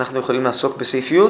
[0.00, 1.20] אנחנו יכולים לעסוק בסעיף י'.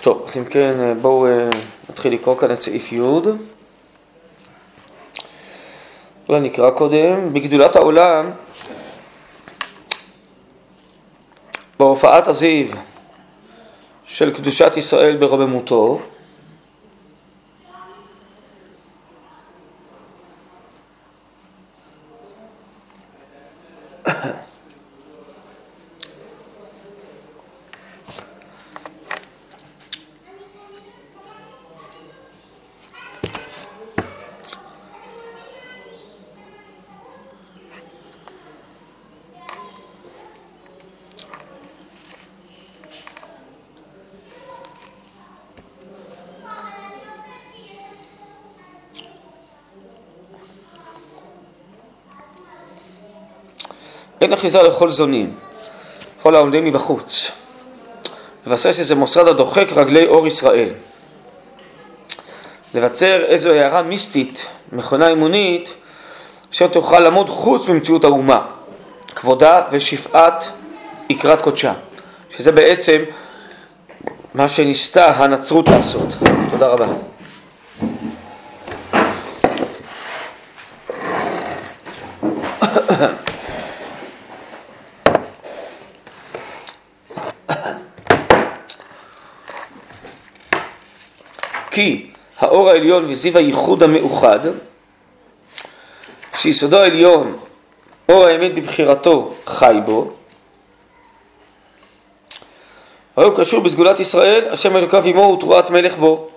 [0.00, 1.50] טוב, אז אם כן, בואו אה,
[1.90, 3.00] נתחיל לקרוא כאן את סעיף י'.
[6.28, 7.32] אולי נקרא קודם.
[7.32, 8.30] בגדולת העולם,
[11.78, 12.66] בהופעת הזיו
[14.16, 16.00] של קדושת ישראל ברוממותו,
[54.36, 55.32] אחיזה לכל זונים,
[56.22, 57.30] כל העומדים מבחוץ.
[58.46, 60.68] לבסס איזה מוסד הדוחק רגלי אור ישראל.
[62.74, 65.74] לבצר איזו הערה מיסטית, מכונה אמונית,
[66.52, 68.46] אשר תוכל לעמוד חוץ ממציאות האומה,
[69.14, 70.48] כבודה ושפעת
[71.10, 71.72] יקרת קודשה,
[72.30, 73.02] שזה בעצם
[74.34, 76.08] מה שניסתה הנצרות לעשות.
[76.50, 76.86] תודה רבה.
[91.76, 92.06] כי
[92.38, 94.38] האור העליון וזיו הייחוד המאוחד,
[96.36, 97.36] שיסודו העליון,
[98.08, 100.12] אור האמת בבחירתו, חי בו,
[103.16, 106.28] הרי הוא קשור בסגולת ישראל, השם אלוקיו עמו ותרועת מלך בו.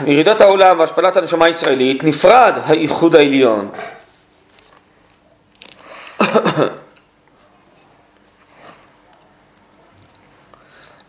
[0.00, 3.70] מירידת העולם והשפלת הנשמה הישראלית נפרד הייחוד העליון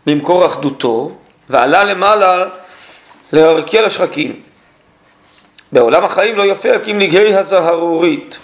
[0.06, 1.16] במקור אחדותו,
[1.50, 2.44] ועלה למעלה
[3.32, 4.40] להרקיע לשחקים.
[5.72, 6.42] בעולם החיים לא
[6.88, 8.38] אם נגהי הזהרורית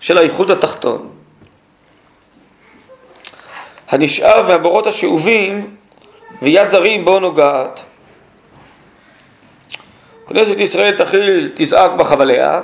[0.00, 1.10] של האיחוד התחתון.
[3.88, 5.76] הנשאב מהבורות השאובים
[6.42, 7.82] ויד זרים בו נוגעת.
[10.28, 12.60] כנסת ישראל תכיל, תזעק בחבליה,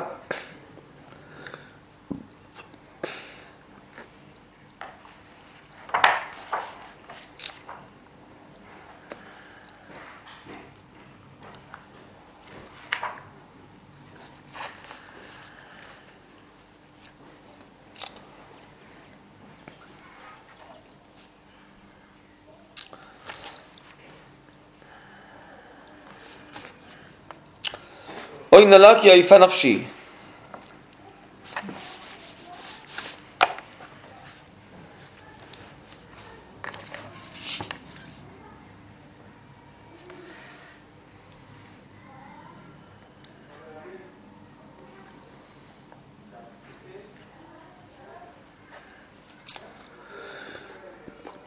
[28.65, 29.83] אוי נלה כי עייפה נפשי.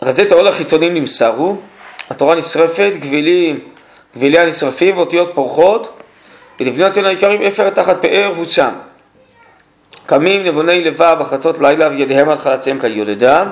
[0.01, 1.57] רזי תורה החיצונים נמסרו,
[2.09, 3.69] התורה נשרפת, גבילים,
[4.15, 5.96] גביליה נשרפים ואותיות פורחות,
[6.59, 8.69] ולבני הציון העיקרים אפר תחת פאר הוצם.
[10.05, 13.49] קמים נבוני לבב בחצות לילה וידיהם על חלציהם כיודדה.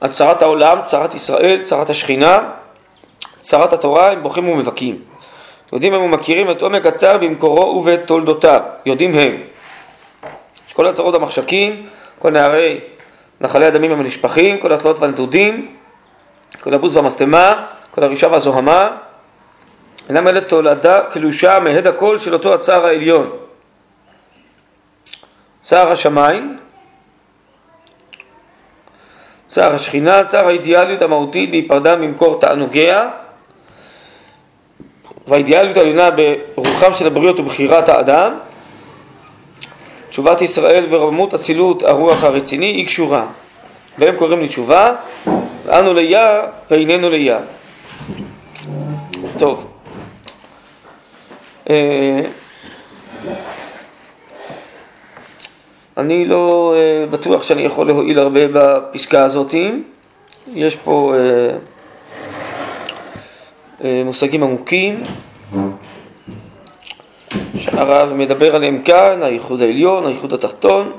[0.00, 2.40] על צרת העולם, צרת ישראל, צרת השכינה,
[3.38, 4.98] צרת התורה, הם בוכים ומבכים.
[5.72, 9.36] יודעים הם ומכירים את עומק הצער במקורו ובתולדותיו, יודעים הם.
[10.72, 11.86] כל הצרות המחשקים,
[12.18, 12.80] כל נערי
[13.40, 15.76] נחלי הדמים הנשפכים, כל התלאות והנדודים,
[16.60, 18.88] כל הבוז והמשטמה, כל הרישה והזוהמה,
[20.10, 23.30] אינם אלה תולדה קלושה מהד הכל של אותו הצער העליון.
[25.62, 26.56] צער השמיים,
[29.48, 33.10] צער השכינה, צער האידיאליות המהותית בהיפרדה ממקור תענוגיה,
[35.28, 36.08] והאידיאליות העליונה
[36.54, 38.38] ברוחם של הבריות ובחירת האדם.
[40.08, 43.26] תשובת ישראל ורמות אצילות הרוח הרציני היא קשורה,
[43.98, 44.94] והם קוראים לתשובה,
[45.66, 47.38] ואנו ליה ואיננו ליה.
[49.38, 49.69] טוב.
[55.96, 56.74] אני לא
[57.10, 59.54] בטוח שאני יכול להועיל הרבה בפסקה הזאת.
[60.54, 61.14] יש פה
[64.04, 65.02] מושגים עמוקים
[67.56, 70.92] שהרב מדבר עליהם כאן, הייחוד העליון, הייחוד התחתון.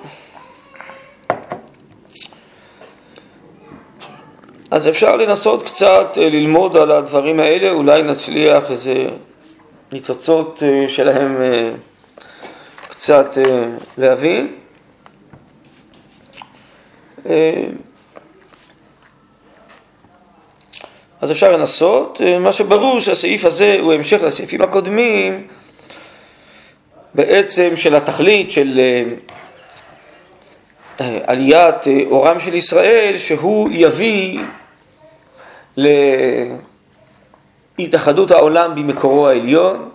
[4.72, 9.06] אז אפשר לנסות קצת אה, ללמוד על הדברים האלה, אולי נצליח איזה
[9.92, 11.72] ניצוצות אה, שלהם אה,
[12.90, 13.38] קצת
[13.98, 14.56] להבין.
[21.22, 22.22] אז אפשר לנסות.
[22.40, 25.48] מה שברור שהסעיף הזה הוא המשך לסעיפים הקודמים,
[27.16, 28.80] בעצם של התכלית של
[31.00, 34.40] עליית אורם של ישראל, שהוא יביא
[37.80, 39.90] להתאחדות העולם במקורו העליון,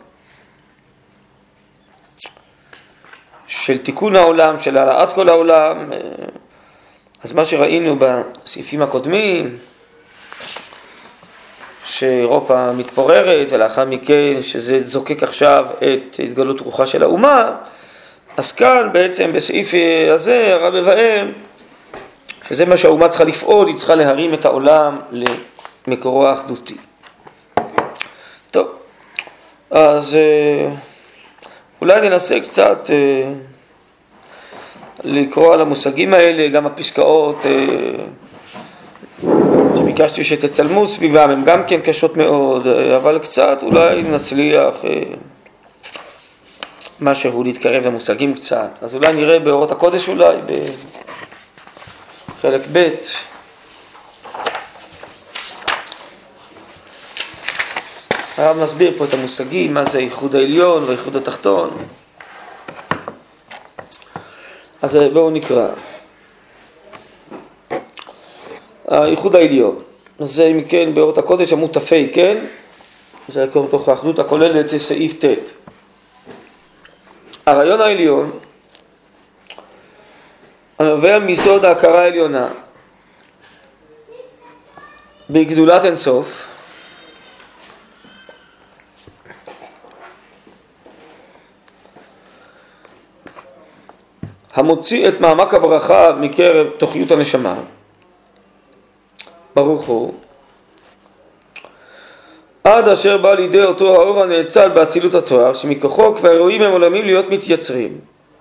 [3.46, 5.90] של תיקון העולם, של העלאת כל העולם.
[7.22, 9.56] אז מה שראינו בסעיפים הקודמים,
[11.84, 17.56] שאירופה מתפוררת ולאחר מכן שזה זוקק עכשיו את התגלות רוחה של האומה,
[18.36, 19.72] אז כאן בעצם בסעיף
[20.14, 21.26] הזה הרב מבאר
[22.48, 25.00] שזה מה שהאומה צריכה לפעול, היא צריכה להרים את העולם
[25.86, 26.76] מקורו האחדותי.
[29.76, 30.68] אז אה,
[31.80, 33.32] אולי ננסה קצת אה,
[35.04, 37.66] לקרוא על המושגים האלה, גם הפסקאות אה,
[39.76, 44.74] שביקשתי שתצלמו סביבם, הן גם כן קשות מאוד, אבל קצת אולי נצליח
[47.00, 48.78] משהו להתקרב למושגים קצת.
[48.82, 50.36] אז אולי נראה באורות הקודש אולי,
[52.38, 52.88] בחלק ב'.
[58.36, 61.70] הרב מסביר פה את המושגים, מה זה הייחוד העליון והייחוד התחתון.
[64.82, 65.68] אז בואו נקרא.
[68.88, 69.82] הייחוד העליון.
[70.18, 71.80] זה אם כן באורות הקודש עמוד ת"ה,
[72.12, 72.46] כן?
[73.28, 75.26] זה קוראים תוך האחדות הכוללת, זה סעיף ט'.
[77.46, 78.30] הרעיון העליון
[80.78, 82.48] הנובע מיסוד ההכרה העליונה
[85.30, 86.45] בגדולת אינסוף
[94.56, 97.54] המוציא את מעמק הברכה מקרב תוכיות הנשמה,
[99.54, 100.14] ברוך הוא,
[102.64, 107.30] עד אשר בא לידי אותו האור הנאצל באצילות התואר, שמכוחו כבר רואים הם עולמים להיות
[107.30, 107.98] מתייצרים,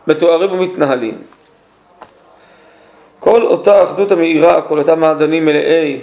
[0.07, 1.17] מתוארים ומתנהלים.
[3.19, 6.00] כל אותה אחדות המאירה, כל אותם מעדנים מלאי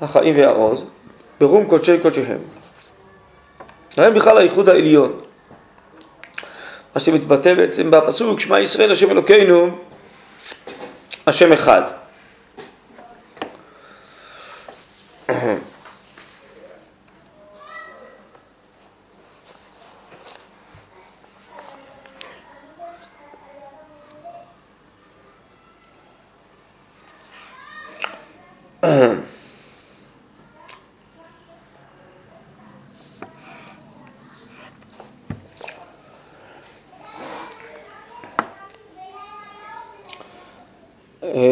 [0.00, 0.86] החיים והעוז,
[1.40, 2.38] ברום קודשי קודשיהם.
[3.96, 5.12] הם בכלל הייחוד העליון.
[6.94, 9.78] מה שמתבטא בעצם בפסוק, שמע ישראל השם אלוקינו,
[11.26, 11.82] השם אחד.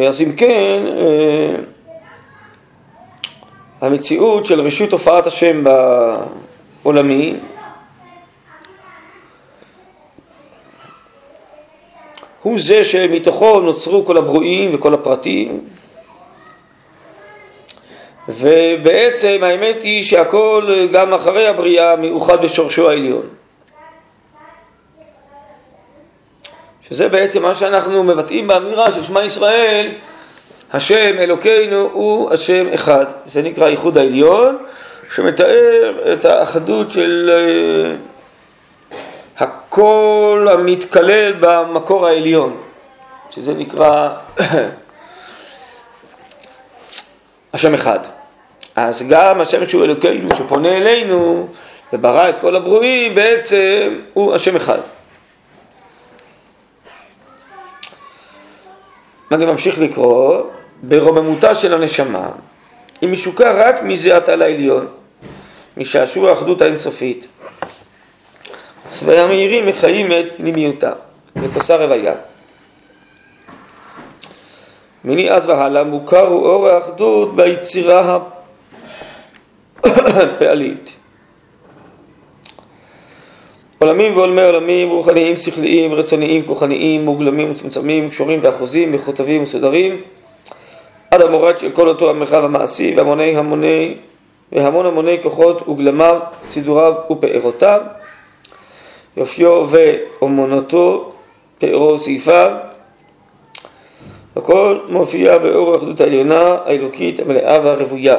[0.08, 1.54] אז אם כן, אה,
[3.80, 5.64] המציאות של רשות הופעת השם
[6.84, 7.34] בעולמי
[12.42, 15.60] הוא זה שמתוכו נוצרו כל הברואים וכל הפרטים.
[18.28, 23.39] ובעצם האמת היא שהכל גם אחרי הבריאה מאוחד בשורשו העליון
[26.90, 29.88] שזה בעצם מה שאנחנו מבטאים באמירה של שמע ישראל,
[30.72, 33.06] השם אלוקינו הוא השם אחד.
[33.26, 34.58] זה נקרא ייחוד העליון,
[35.14, 37.30] שמתאר את האחדות של
[38.90, 38.92] uh,
[39.42, 42.56] הכל המתכלל במקור העליון,
[43.30, 44.08] שזה נקרא
[47.54, 47.98] השם אחד.
[48.76, 51.48] אז גם השם שהוא אלוקינו, שפונה אלינו
[51.92, 54.78] וברא את כל הברואים, בעצם הוא השם אחד.
[59.32, 60.42] אני ממשיך לקרוא,
[60.82, 62.28] ברוממותה של הנשמה,
[63.00, 64.86] היא משוקע רק מזיעת על העליון,
[65.76, 67.28] משעשוע האחדות האינסופית.
[68.86, 70.92] צבעי המאירים מחיים את פנימיותה,
[71.36, 72.14] וכוסה רוויה.
[75.04, 78.18] מני אז והלאה מוכר הוא אור האחדות ביצירה
[79.84, 80.96] הפעלית.
[83.82, 90.00] עולמים ועולמי עולמים, רוחניים, שכליים, רצוניים, כוחניים, מוגלמים ומצומצמים, קשורים ואחוזים, מכותבים ומסודרים,
[91.10, 93.94] עד המורד של כל אותו המרחב המעשי והמוני המוני
[94.52, 97.80] והמון המוני כוחות וגלמיו, סידוריו ופארותיו,
[99.16, 101.12] יופיו ואומנותו,
[101.58, 102.50] פארו וסעיפיו,
[104.36, 108.16] הכל מופיע באור האחדות העליונה, האלוקית, המלאה והרוויה.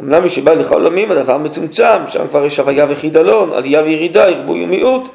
[0.00, 4.64] אמנם מי שבא לך עולמים הדבר מצומצם, שם כבר יש הוויה וחידלון, עלייה וירידה, ריבוי
[4.64, 5.10] ומיעוט.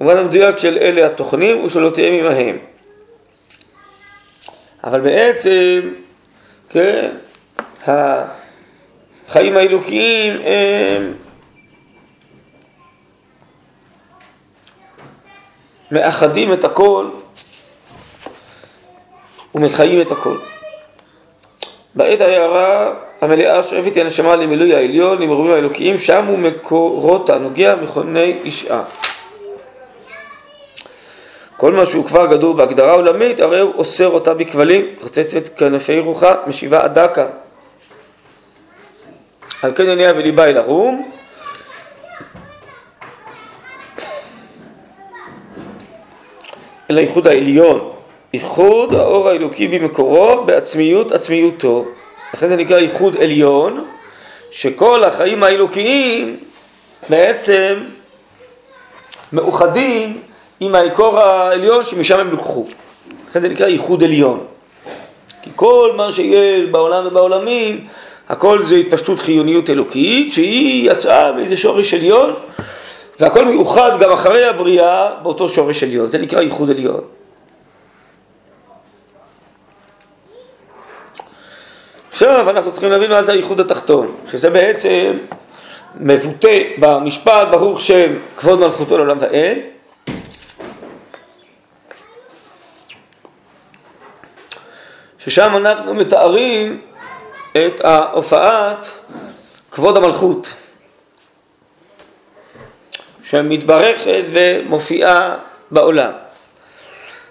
[0.00, 2.58] במובן המדויק של אלה התוכנים ושלותיהם עמהם.
[4.84, 5.80] אבל בעצם,
[6.68, 7.10] כן,
[7.86, 11.14] החיים האלוקיים הם
[15.90, 17.06] מאחדים את הכל
[19.54, 20.38] ומחיים את הכל.
[21.94, 28.34] בעת ההערה המלאה שואפת היא הנשמה למילוי העליון, למרומים האלוקיים, שם הוא מקורות הנוגע מכוני
[28.44, 28.82] אישה.
[31.56, 36.34] כל מה שהוא כבר גדול בהגדרה עולמית, הרי הוא אוסר אותה בכבלים, חוצצת כנפי רוחה,
[36.46, 37.26] משיבה עד דקה.
[39.62, 41.10] על כן עיניה וליבה אל הרום.
[46.90, 47.90] אל הייחוד העליון,
[48.32, 51.84] ייחוד האור האלוקי במקורו בעצמיות עצמיותו.
[52.34, 53.84] לכן זה נקרא ייחוד עליון,
[54.50, 56.36] שכל החיים האלוקיים
[57.08, 57.74] בעצם
[59.32, 60.20] מאוחדים
[60.60, 62.66] עם העיקור העליון שמשם הם לקחו.
[63.30, 64.44] לכן זה נקרא ייחוד עליון.
[65.42, 67.86] כי כל מה שיש בעולם ובעולמים,
[68.28, 72.32] הכל זה התפשטות חיוניות אלוקית, שהיא יצאה מאיזה שורש עליון,
[73.20, 76.06] והכל מאוחד גם אחרי הבריאה באותו שורש עליון.
[76.06, 77.00] זה נקרא ייחוד עליון.
[82.22, 85.12] עכשיו אנחנו צריכים להבין מה זה הייחוד התחתון, שזה בעצם
[85.94, 89.58] מבוטא במשפט ברוך שם כבוד מלכותו לעולם ועד,
[95.18, 96.80] ששם אנחנו מתארים
[97.52, 98.90] את ההופעת
[99.70, 100.54] כבוד המלכות,
[103.22, 105.36] שמתברכת ומופיעה
[105.70, 106.12] בעולם.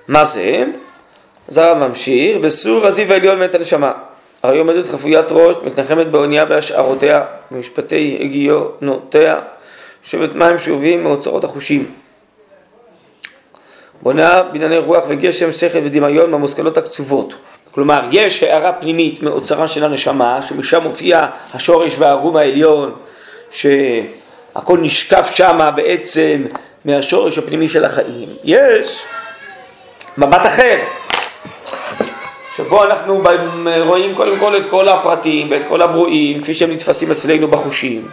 [0.07, 0.65] מה זה?
[1.47, 4.08] אז הרב ממשיך, בסור הזיו העליון מת הנשמה.
[4.43, 9.39] הרי עומדת חפוית ראש, מתנחמת באונייה בהשערותיה, במשפטי הגיונותיה,
[10.03, 11.91] יושבת מים שאובים מאוצרות החושים.
[14.01, 17.35] בונה בנייני רוח וגשם, שכל ודמיון מהמושכלות הקצובות.
[17.71, 22.95] כלומר, יש הערה פנימית מאוצרה של הנשמה, שמשם מופיע השורש והערום העליון,
[23.51, 26.45] שהכל נשקף שמה בעצם
[26.85, 28.29] מהשורש הפנימי של החיים.
[28.43, 29.03] יש
[30.17, 30.77] מבט אחר,
[32.59, 33.23] שבו אנחנו
[33.85, 38.07] רואים קודם כל את כל הפרטים ואת כל הברואים כפי שהם נתפסים אצלנו בחושים.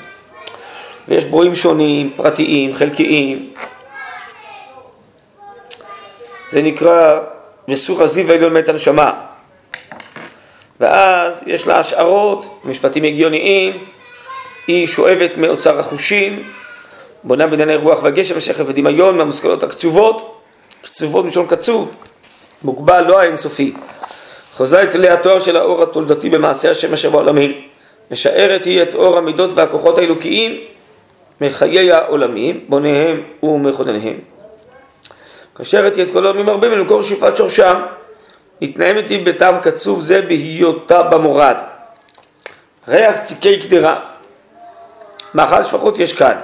[1.08, 3.50] ויש ברואים שונים, פרטיים, חלקיים.
[6.48, 7.20] זה נקרא
[7.68, 9.10] מסור הזיו העליון מת הנשמה.
[10.80, 13.72] ואז יש לה השערות, משפטים הגיוניים,
[14.66, 16.50] היא שואבת מאוצר החושים,
[17.24, 20.42] בונה בענייני רוח והגשם, השכל ודמיון מהמושכלות הקצובות,
[20.82, 21.94] קצובות מלשון קצוב,
[22.62, 23.72] מוגבל לא האינסופי.
[24.56, 27.52] חוזה אצלי התואר של האור התולדתי במעשה השם אשר בעולמים.
[28.10, 30.60] משערת היא את אור המידות והכוחות האלוקיים
[31.40, 34.18] מחיי העולמים, בוניהם ומכונניהם.
[35.54, 37.82] קשרת היא את כל העולמים הרבה ולמקור שאיפת שורשם.
[38.62, 41.56] מתנהמת היא בטעם קצוב זה בהיותה במורד.
[42.88, 44.00] ריח ציקי קדרה.
[45.34, 46.38] מאכל שפחות יש כאן,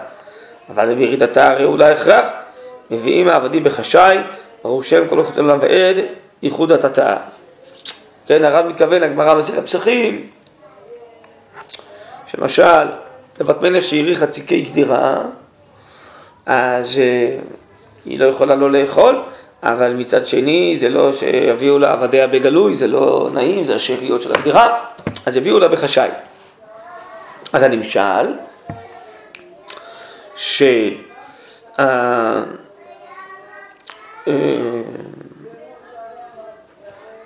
[0.70, 2.28] אבל בירידתה הרי אולי הכרח.
[2.90, 4.18] מביאים העבדים בחשאי,
[4.62, 5.96] ברוך שם כל אוכל עולם ועד,
[6.42, 7.16] ייחוד התתאה.
[8.26, 10.26] כן, הרב מתכוון לגמרא במסכת פסחים,
[12.26, 12.86] שמשל,
[13.40, 15.24] לבת מלך שהאריכה ציקי קדירה,
[16.46, 17.36] אז אה,
[18.04, 19.22] היא לא יכולה לא לאכול,
[19.62, 24.32] אבל מצד שני זה לא שיביאו לה עבדיה בגלוי, זה לא נעים, זה השאריות של
[24.32, 24.78] הקדירה,
[25.26, 26.10] אז יביאו לה בחשאי.
[27.52, 28.32] אז הנמשל,
[30.36, 30.62] ש...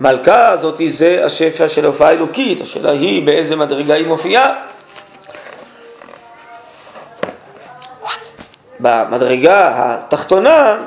[0.00, 4.62] מלכה הזאת זה השפע של ההופעה האלוקית, השאלה היא באיזה מדרגה היא מופיעה.
[8.80, 10.84] במדרגה התחתונה,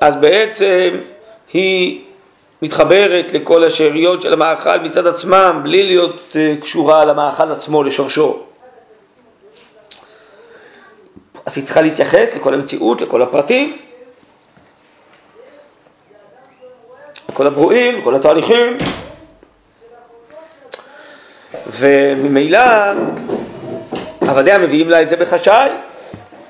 [0.00, 1.00] אז בעצם
[1.52, 2.04] היא
[2.62, 8.42] מתחברת לכל השאריות של המאכל מצד עצמם, בלי להיות אה, קשורה למאכל עצמו, לשורשו.
[11.46, 13.78] אז היא צריכה להתייחס לכל המציאות, לכל הפרטים.
[17.36, 18.78] כל הברואים, כל התהליכים,
[21.66, 22.58] וממילא
[24.20, 25.70] עבדיה מביאים לה את זה בחשאי,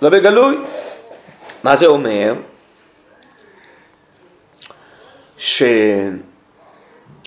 [0.03, 0.57] לא בגלוי.
[1.65, 2.35] מה זה אומר?
[5.39, 5.83] שאם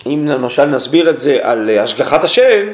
[0.06, 2.68] למשל נסביר את זה על השגחת השם,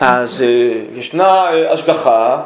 [0.00, 2.42] אז אה, ישנה אה, השגחה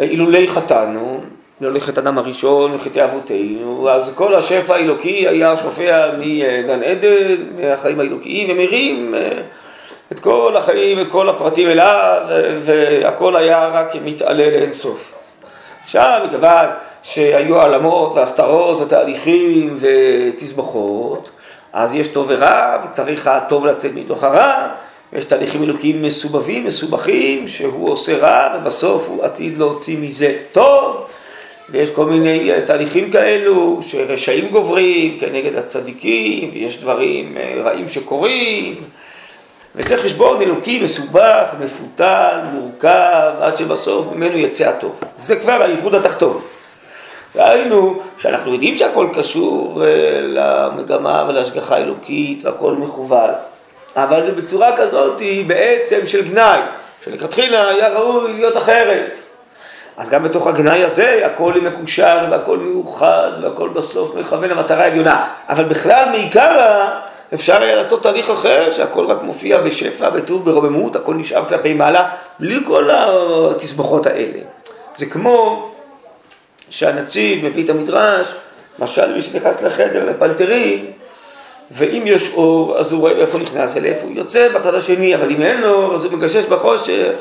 [0.00, 1.20] אילולי חטאנו,
[1.60, 8.50] אילולי חטאנם הראשון וחטאי אבותינו, אז כל השפע האלוקי היה שופע מגן עדן, מהחיים האלוקיים,
[8.50, 9.30] ומרים אה,
[10.12, 12.22] את כל החיים, את כל הפרטים אליו,
[12.58, 15.14] והכל היה רק מתעלה לאינסוף.
[15.82, 16.66] עכשיו, מכיוון
[17.02, 21.30] שהיו העלמות והסתרות ותהליכים ותסבוכות,
[21.72, 24.68] אז יש טוב ורע, וצריך הטוב לצאת מתוך הרע,
[25.12, 31.06] ויש תהליכים אלוקיים מסובבים, מסובכים, שהוא עושה רע, ובסוף הוא עתיד להוציא מזה טוב,
[31.70, 38.74] ויש כל מיני אה, תהליכים כאלו, שרשעים גוברים כנגד הצדיקים, ויש דברים אה, רעים שקורים,
[39.74, 45.00] וזה חשבון אלוקי מסובך, מפותל, מורכב, עד שבסוף ממנו יצא הטוב.
[45.16, 46.40] זה כבר הייחוד התחתון.
[47.36, 53.30] ראינו שאנחנו יודעים שהכל קשור אה, למגמה ולהשגחה האלוקית והכל מכוון,
[53.96, 56.60] אבל זה בצורה כזאת בעצם של גנאי,
[57.04, 59.18] שלכתחילה היה ראוי להיות אחרת.
[59.98, 65.26] אז גם בתוך הגנאי הזה הכל מקושר והכל מאוחד והכל בסוף מכוון למטרה העליונה.
[65.48, 66.80] אבל בכלל מעיקר
[67.34, 72.10] אפשר היה לעשות תהליך אחר שהכל רק מופיע בשפע, בטוב, ברוממות, הכל נשאב כלפי מעלה,
[72.38, 74.38] בלי כל התסבוכות האלה.
[74.94, 75.70] זה כמו
[76.70, 78.34] שהנציב מביא את המדרש,
[78.78, 80.90] משל מי שנכנס לחדר לפלטרים,
[81.70, 85.42] ואם יש אור, אז הוא רואה לאיפה נכנס ולאיפה הוא יוצא בצד השני, אבל אם
[85.42, 87.12] אין אור, אז הוא מגשש בחושך.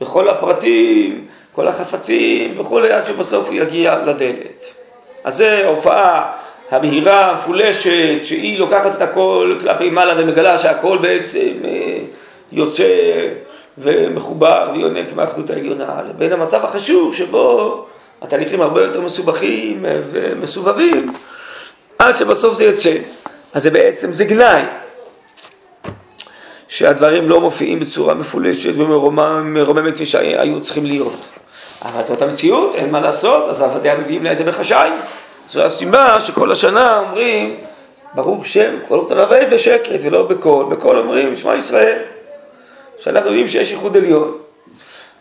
[0.00, 4.64] בכל הפרטים, כל החפצים וכולי, עד שבסוף הוא יגיע לדלת.
[5.24, 6.32] אז זה ההופעה
[6.70, 11.98] המהירה, המפולשת, שהיא לוקחת את הכל כלפי מעלה ומגלה שהכל בעצם אה,
[12.52, 12.88] יוצא
[13.78, 17.86] ומחובר ויונק מהאחדות העליונה, לבין המצב החשוב שבו
[18.22, 21.06] התהליכים הרבה יותר מסובכים ומסובבים,
[21.98, 22.96] עד שבסוף זה יוצא.
[23.54, 24.62] אז זה בעצם, זה גנאי.
[26.68, 31.28] שהדברים לא מופיעים בצורה מפולשת ומרוממת שהיו צריכים להיות.
[31.82, 34.90] אבל זאת המציאות, אין מה לעשות, אז עבדיה מביאים לה את זה בחשאי.
[35.48, 37.56] זו הסיבה שכל השנה אומרים,
[38.14, 41.98] ברוך שם, כל אותה נווה בשקט ולא בקול, בקול אומרים, שמע ישראל.
[42.98, 44.36] שאנחנו יודעים שיש ייחוד עליון.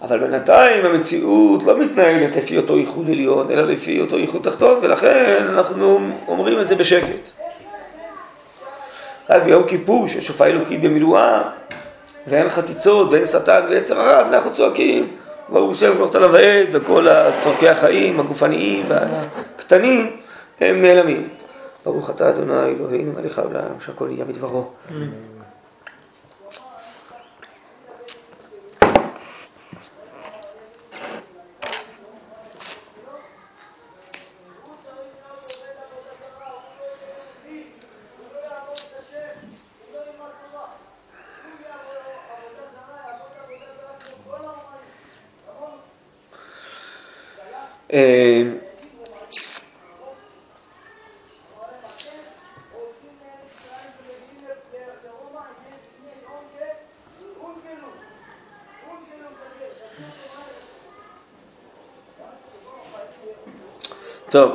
[0.01, 5.45] אבל בינתיים המציאות לא מתנהלת לפי אותו ייחוד עליון, אלא לפי אותו ייחוד תחתון, ולכן
[5.49, 7.29] אנחנו אומרים את זה בשקט.
[9.29, 11.41] רק ביום כיפור, שיש הופעה אלוקית במילואה,
[12.27, 15.07] ואין חציצות, ואין שטן ויצר הרע, אז אנחנו צועקים,
[15.49, 17.07] ברוך השם, ברוך תלה ועד, וכל
[17.37, 20.17] צורכי החיים הגופניים והקטנים,
[20.61, 21.29] הם נעלמים.
[21.85, 24.67] ברוך אתה אדוני אלוהינו מלך העולם, שהכל יהיה בדברו.
[64.35, 64.51] טוב.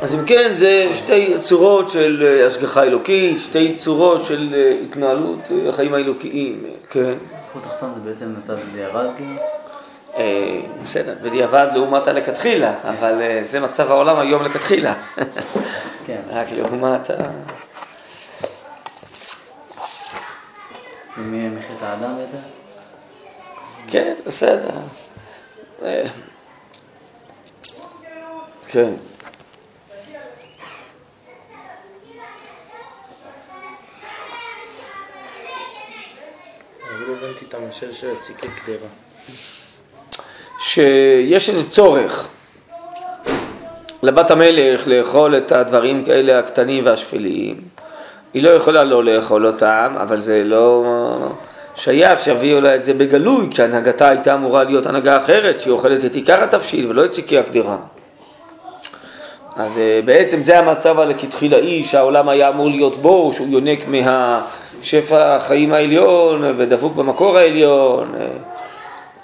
[0.00, 5.38] אז אם כן, זה שתי צורות של אה, השגחה אלוקית, שתי צורות של אה, התנהלות
[5.68, 7.14] החיים האלוקיים, כן.
[7.80, 9.40] חוט תחתון זה בעצם מצב בדיעבד כאילו?
[10.16, 14.94] אה, בסדר, בדיעבד לעומת הלכתחילה, אבל אה, זה מצב העולם היום לכתחילה.
[16.06, 16.20] כן.
[16.32, 17.14] רק לעומת ה...
[21.18, 22.38] ומי מחיר האדם בעצם?
[23.86, 24.70] כן, בסדר.
[25.82, 26.04] אה,
[28.66, 28.92] כן.
[37.82, 38.88] המשל של הציקי קדרה.
[40.58, 42.28] שיש איזה צורך
[44.02, 47.60] לבת המלך לאכול את הדברים כאלה הקטנים והשפלים.
[48.34, 50.84] היא לא יכולה לא לאכול אותם, אבל זה לא
[51.76, 56.04] שייך שיביאו לה את זה בגלוי, כי הנהגתה הייתה אמורה להיות הנהגה אחרת, שהיא אוכלת
[56.04, 57.76] את עיקר התבשיל ולא את ציקי הקדרה.
[59.56, 63.88] אז אה, בעצם זה המצב הלכתחילאי שהעולם היה אמור להיות בו, שהוא יונק
[64.78, 68.26] מהשפע החיים העליון ודבוק במקור העליון אה,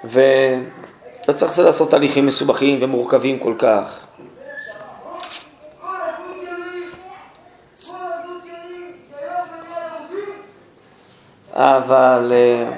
[0.05, 4.07] ולא צריך לעשות תהליכים מסובכים ומורכבים כל כך.
[11.53, 12.71] אבל אה,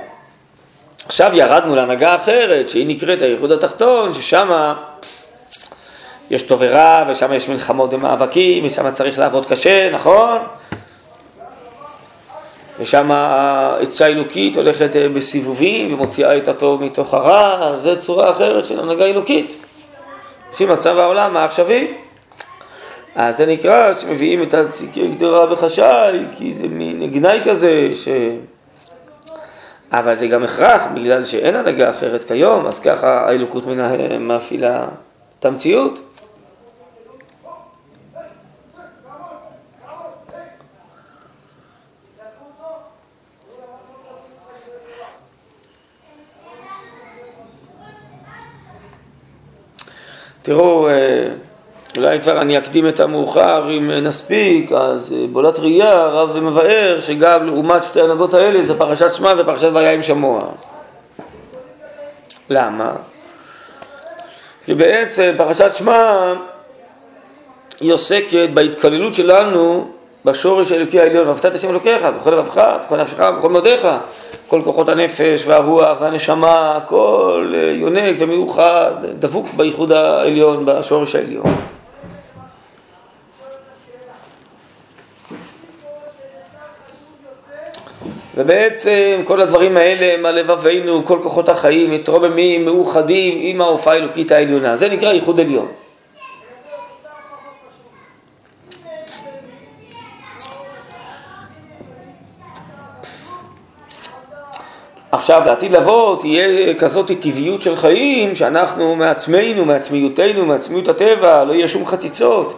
[1.07, 4.75] עכשיו ירדנו להנהגה אחרת שהיא נקראת הייחוד התחתון ששמה
[6.31, 10.39] יש טוב ורע, ושם יש מלחמות ומאבקים, ושם צריך לעבוד קשה, נכון?
[12.81, 18.81] ושם העצה האלוקית הולכת אה, בסיבובים ומוציאה את הטוב מתוך הרע, זה צורה אחרת של
[18.81, 19.47] הנהגה אלוקית.
[20.53, 21.87] לפי מצב העולם העכשווי.
[23.15, 28.09] אז זה נקרא שמביאים את הציקי גדרה בחשאי, כי זה מין גנאי כזה, ש...
[29.93, 33.65] אבל זה גם הכרח, בגלל שאין הנהגה אחרת כיום, אז ככה האלוקות
[34.21, 34.87] מפעילה
[35.39, 36.01] את המציאות.
[50.47, 51.29] תראו, אה,
[51.97, 57.47] אולי כבר אני אקדים את המאוחר אם נספיק, אז אה, בולת ראייה, הרב מבאר שגם
[57.47, 60.41] לעומת שתי הנהגות האלה זה פרשת שמע ופרשת והיה עם שמוע.
[62.51, 62.93] למה?
[64.65, 66.35] כי בעצם פרשת שמע
[67.81, 69.91] היא עוסקת בהתכללות שלנו
[70.27, 73.89] בשורש האלוקי העליון, ואהבת את השם אלוקיך, בכל לבבך, בכל נפשך, בכל מאודיך,
[74.49, 81.45] כל כוחות הנפש והרוח והנשמה, הכל אה, יונק ומיוחד, דבוק בייחוד העליון, בשורש העליון.
[88.37, 94.33] ובעצם כל הדברים האלה הם על לבבינו, כל כוחות החיים, מתרוממים, מאוחדים עם ההופעה האלוקית
[94.33, 94.77] העליונה.
[94.77, 95.86] זה נקרא ייחוד עליון.
[105.13, 111.69] עכשיו לעתיד לבוא תהיה כזאת טבעיות של חיים שאנחנו מעצמנו, מעצמיותנו, מעצמיות הטבע, לא יהיה
[111.69, 112.55] שום חציצות.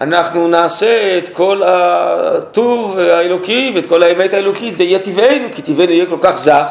[0.00, 5.92] אנחנו נעשה את כל הטוב האלוקי ואת כל האמת האלוקית, זה יהיה טבענו, כי טבענו
[5.92, 6.66] יהיה כל כך זך,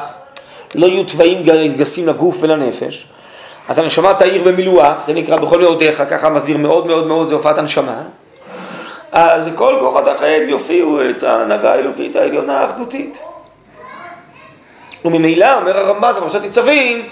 [0.75, 1.43] לא יהיו טבעים
[1.77, 3.07] גסים לגוף ולנפש.
[3.69, 7.57] אז הנשמה תאיר במילואה, זה נקרא בכל מאודיך, ככה מסביר מאוד מאוד מאוד, זה הופעת
[7.57, 8.01] הנשמה.
[9.11, 13.19] אז כל כוחות החיים יופיעו את ההנהגה האלוקית העליונה האחדותית.
[15.05, 17.09] וממילא, אומר הרמב"ן, בפרשת ניצבים,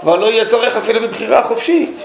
[0.00, 1.96] כבר לא יהיה צורך אפילו בבחירה חופשית.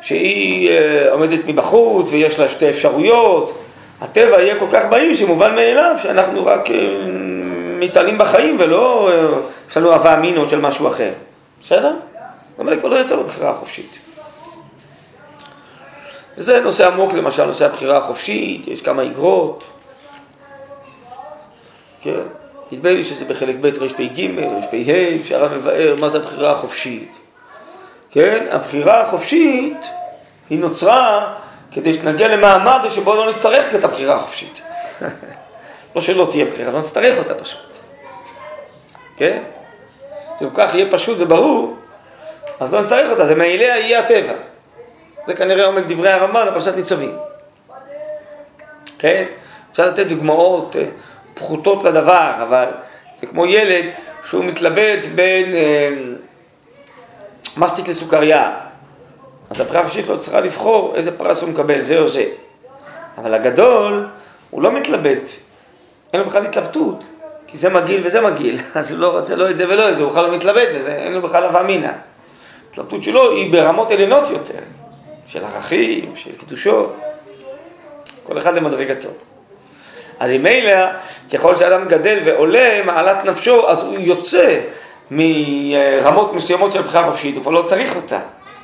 [0.00, 3.58] שהיא uh, עומדת מבחוץ ויש לה שתי אפשרויות.
[4.00, 6.70] הטבע יהיה כל כך בהיר שמובן מאליו שאנחנו רק uh,
[7.78, 11.10] מתעלים בחיים ולא, uh, יש לנו אהבה אמינות של משהו אחר.
[11.60, 11.94] בסדר?
[12.58, 13.98] אבל כבר לא יצא בבחירה החופשית.
[16.38, 19.64] וזה נושא עמוק למשל, נושא הבחירה החופשית, יש כמה איגרות.
[22.02, 22.20] כן.
[22.72, 24.26] נדמה לי שזה בחלק ב' רפ"ג,
[24.58, 27.18] רפ"ה, שהרב מבאר מה זה הבחירה החופשית.
[28.10, 29.86] כן, הבחירה החופשית
[30.50, 31.34] היא נוצרה
[31.72, 34.62] כדי שנגיע למעמד שבו לא נצטרך את הבחירה החופשית.
[35.94, 37.78] לא שלא תהיה בחירה, לא נצטרך אותה פשוט.
[39.16, 39.42] כן?
[40.36, 41.76] זה כל כך יהיה פשוט וברור,
[42.60, 44.32] אז לא נצטרך אותה, זה מאליה יהיה הטבע.
[45.26, 47.16] זה כנראה עומק דברי הרמב"ן בפרשת ניצבים.
[48.98, 49.24] כן?
[49.72, 50.84] אפשר לתת דוגמאות אה,
[51.38, 52.66] פחותות לדבר, אבל
[53.16, 53.84] זה כמו ילד
[54.24, 55.90] שהוא מתלבט בין אה,
[57.56, 58.56] מסטיק לסוכריה.
[59.50, 62.24] אז הבחירה החופשית שלו צריכה לבחור איזה פרס הוא מקבל, זה או זה.
[63.18, 64.06] אבל הגדול,
[64.50, 65.28] הוא לא מתלבט,
[66.12, 67.04] אין לו בכלל התלבטות,
[67.46, 70.02] כי זה מגעיל וזה מגעיל, אז הוא לא רוצה לא את זה ולא את זה,
[70.02, 71.90] הוא בכלל לא מתלבט בזה, אין לו בכלל הווה אמינא.
[72.68, 74.58] ההתלבטות שלו היא ברמות עליונות יותר,
[75.26, 76.96] של ערכים, של קדושות,
[78.22, 79.10] כל אחד למדרגתו.
[80.18, 80.86] אז אם מילא,
[81.32, 84.58] ככל שאדם גדל ועולה מעלת נפשו, אז הוא יוצא
[85.10, 88.20] מרמות מסוימות של בחירה חופשית, הוא כבר לא צריך אותה.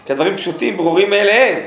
[0.07, 1.59] כי הדברים פשוטים, ברורים מאליהם.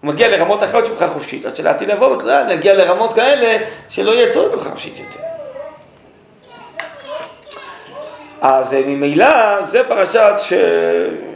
[0.00, 4.12] הוא מגיע לרמות אחרות של בחירה חופשית, עד שלעתיד לבוא בכלל נגיע לרמות כאלה שלא
[4.12, 5.20] יהיה צורך בבחירה חופשית יותר.
[8.40, 10.34] אז ממילא זה פרשת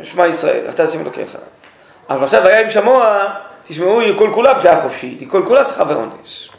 [0.03, 1.37] שמע ישראל, אתה תשים אלוקיך.
[2.11, 3.29] אבל עכשיו היה עם שמוע,
[3.63, 6.51] תשמעו, היא כל כולה בחירה חופשית, היא כל כולה שכר ועונש.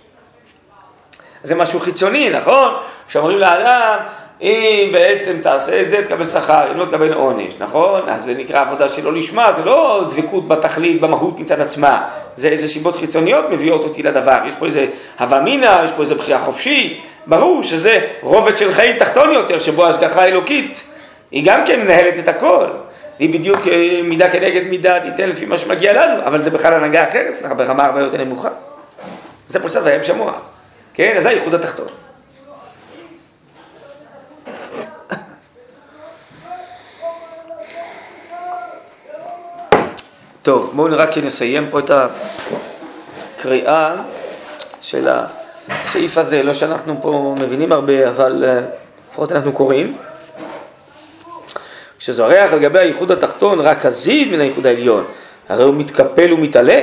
[1.44, 2.74] זה משהו חיצוני, נכון?
[3.08, 3.98] שאומרים לאדם,
[4.42, 8.02] אם בעצם תעשה את זה, תקבל שכר, אם לא תקבל עונש, נכון?
[8.10, 12.68] אז זה נקרא עבודה שלא לשמה, זה לא דבקות בתכלית, במהות מצד עצמה, זה איזה
[12.68, 14.86] סיבות חיצוניות מביאות אותי לדבר, יש פה איזה
[15.20, 19.86] הווה מינא, יש פה איזה בחירה חופשית, ברור שזה רובד של חיים תחתון יותר, שבו
[19.86, 20.84] ההשגחה האלוקית,
[21.32, 22.66] היא גם כן מנהלת את הכל,
[23.20, 27.04] היא בדיוק אה, מידה כנגד מידה תיתן לפי מה שמגיע לנו, אבל זה בכלל הנהגה
[27.04, 28.50] אחרת, ברמה הרבה יותר נמוכה.
[29.48, 30.34] זה פרשת והם שמוע.
[30.94, 31.14] כן?
[31.18, 31.88] אז זה הייחוד התחתון.
[40.44, 41.92] טוב, בואו רק נסיים פה את
[43.38, 43.96] הקריאה
[44.82, 48.60] של הסעיף הזה, לא שאנחנו פה מבינים הרבה, אבל אה,
[49.10, 49.98] לפחות אנחנו קוראים.
[52.00, 55.06] כשזורח על גבי הייחוד התחתון רק הזיו מן הייחוד העליון,
[55.50, 56.82] הרי הוא מתקפל ומתעלה.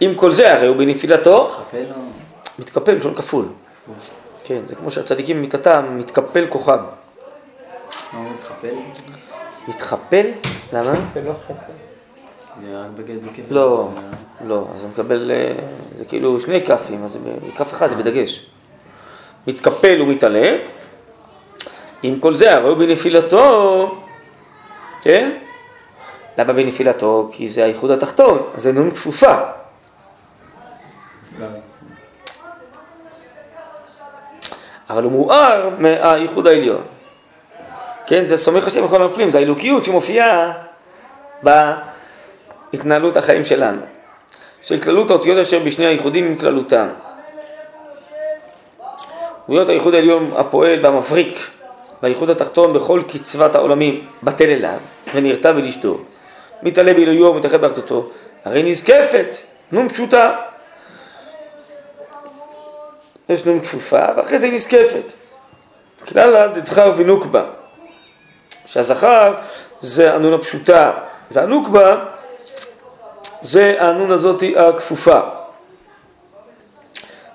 [0.00, 1.50] עם כל זה, הרי הוא בנפילתו.
[1.72, 2.07] מתקפל.
[2.58, 3.44] מתקפל, בלשון כפול.
[4.44, 6.78] כן, זה כמו שהצדיקים במיתתם מתקפל כוחם.
[8.12, 8.74] מה הוא מתחפל?
[9.68, 10.26] מתחפל?
[10.72, 10.92] למה?
[11.24, 11.32] לא.
[13.50, 13.90] לא,
[14.46, 15.54] לא, אז הוא מקבל, אה,
[15.98, 18.46] זה כאילו שני כפים, אז בכף אחד זה בדגש.
[19.46, 20.56] מתקפל ומתעלה,
[22.02, 23.94] עם כל זה, הרי הוא בנפילתו,
[25.02, 25.38] כן?
[26.38, 27.28] למה בנפילתו?
[27.32, 29.34] כי זה האיחוד התחתון, אז זה נון כפופה.
[34.90, 36.82] אבל הוא מואר מהאיחוד העליון.
[38.06, 40.52] כן, זה סומך השם בכל הנופלים, זה האלוקיות שמופיעה
[41.42, 43.80] בהתנהלות החיים שלנו.
[44.62, 46.88] של כללות האותיות אשר בשני הייחודים עם כללותם.
[49.48, 51.50] אותיות הייחוד העליון הפועל והמבריק
[52.02, 54.78] והייחוד התחתון בכל קצבת העולמים בטל אליו
[55.14, 55.98] ונרתע ולשתו.
[56.62, 58.10] מתעלה בעילויו ומתאחד באחדותו,
[58.44, 59.36] הרי נזקפת,
[59.72, 60.36] נון פשוטה.
[63.28, 65.12] יש נון כפופה ואחרי זה היא נזקפת.
[66.08, 67.44] כלל דדחר ונוקבה,
[68.66, 69.34] שהזכר
[69.80, 70.92] זה הנון הפשוטה
[71.30, 72.04] והנוקבה
[73.40, 75.20] זה הנון הזאתי הכפופה.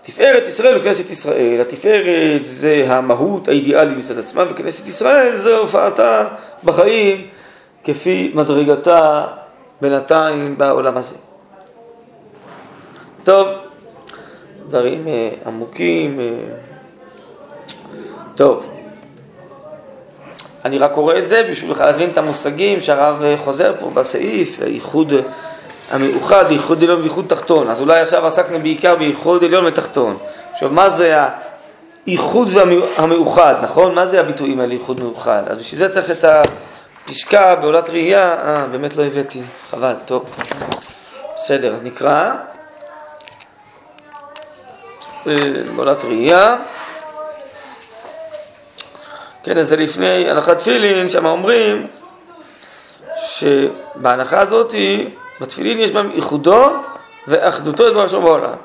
[0.02, 6.28] תפארת ישראל וכנסת ישראל, התפארת זה המהות האידיאלית מצד עצמה וכנסת ישראל זה הופעתה
[6.64, 7.28] בחיים
[7.84, 9.26] כפי מדרגתה
[9.82, 11.16] בינתיים בעולם הזה.
[13.24, 13.48] טוב,
[14.68, 16.20] דברים אה, עמוקים.
[16.20, 16.26] אה,
[18.36, 18.70] טוב,
[20.66, 25.14] אני רק קורא את זה בשביל להבין את המושגים שהרב אה, חוזר פה בסעיף, הייחוד
[25.92, 27.70] המאוחד, ייחוד עליון וייחוד תחתון.
[27.70, 30.18] אז אולי עכשיו עסקנו בעיקר בייחוד עליון ותחתון.
[30.52, 31.18] עכשיו, מה זה
[32.06, 32.50] הייחוד
[32.98, 33.96] המאוחד, נכון?
[33.96, 35.44] מה זה הביטויים האלה, ייחוד מאוחד?
[35.48, 36.26] אז בשביל זה צריך את
[37.04, 40.26] הפסקה בעולת ראייה, אה, באמת לא הבאתי, חבל, טוב.
[41.36, 42.34] בסדר, אז נקרא.
[45.76, 46.58] בעולת ראייה.
[49.44, 51.88] כן, אז זה לפני הנחת תפילין, שם אומרים
[53.16, 55.10] שבהנחה הזאתי
[55.42, 56.70] בתפילין יש בהם ייחודו
[57.28, 58.56] ואחדותו את בראשו בעולם.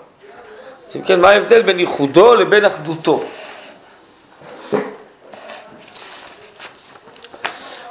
[0.88, 3.22] אז אם כן, מה ההבדל בין ייחודו לבין אחדותו?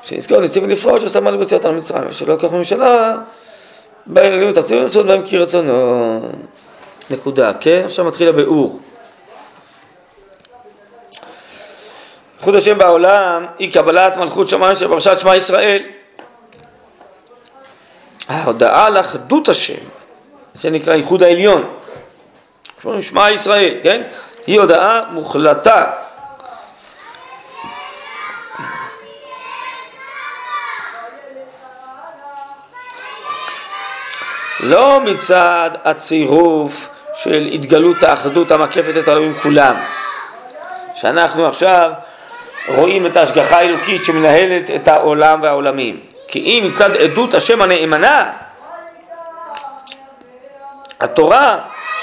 [0.03, 3.17] שנזכור נציב ונפרוש שעשה מעלה בציאת על מצרים, ושלא לקח ממשלה,
[4.05, 6.19] בא אלינו תחתינו רצון בהם כי רצונו.
[7.09, 7.81] נקודה, כן?
[7.85, 8.79] עכשיו מתחיל הביאור.
[12.37, 15.83] ייחוד השם בעולם היא קבלת מלכות שמיים של פרשת שמע ישראל.
[18.27, 19.83] ההודעה על אחדות השם,
[20.53, 21.73] זה נקרא ייחוד העליון.
[22.81, 24.01] שומעים שמע ישראל, כן?
[24.47, 25.91] היא הודעה מוחלטה.
[34.59, 39.75] לא מצד הצירוף של התגלות האחדות המקפת את העולמים כולם.
[40.95, 41.91] שאנחנו עכשיו
[42.67, 45.99] רואים את ההשגחה האלוקית שמנהלת את העולם והעולמים.
[46.27, 48.31] כי אם מצד עדות השם הנאמנה,
[50.99, 51.59] התורה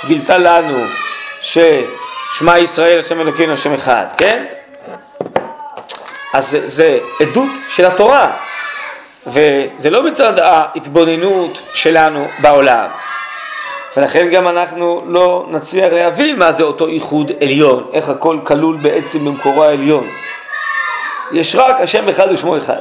[0.06, 0.84] גילתה לנו
[1.40, 4.44] ששמע ישראל השם אלוקינו השם אחד, כן?
[6.32, 8.30] אז זה, זה עדות של התורה,
[9.26, 12.88] וזה לא מצד ההתבוננות שלנו בעולם.
[13.96, 19.24] ולכן גם אנחנו לא נצליח להבין מה זה אותו איחוד עליון, איך הכל כלול בעצם
[19.24, 20.08] במקורו העליון.
[21.32, 22.80] יש רק השם אחד ושמו אחד.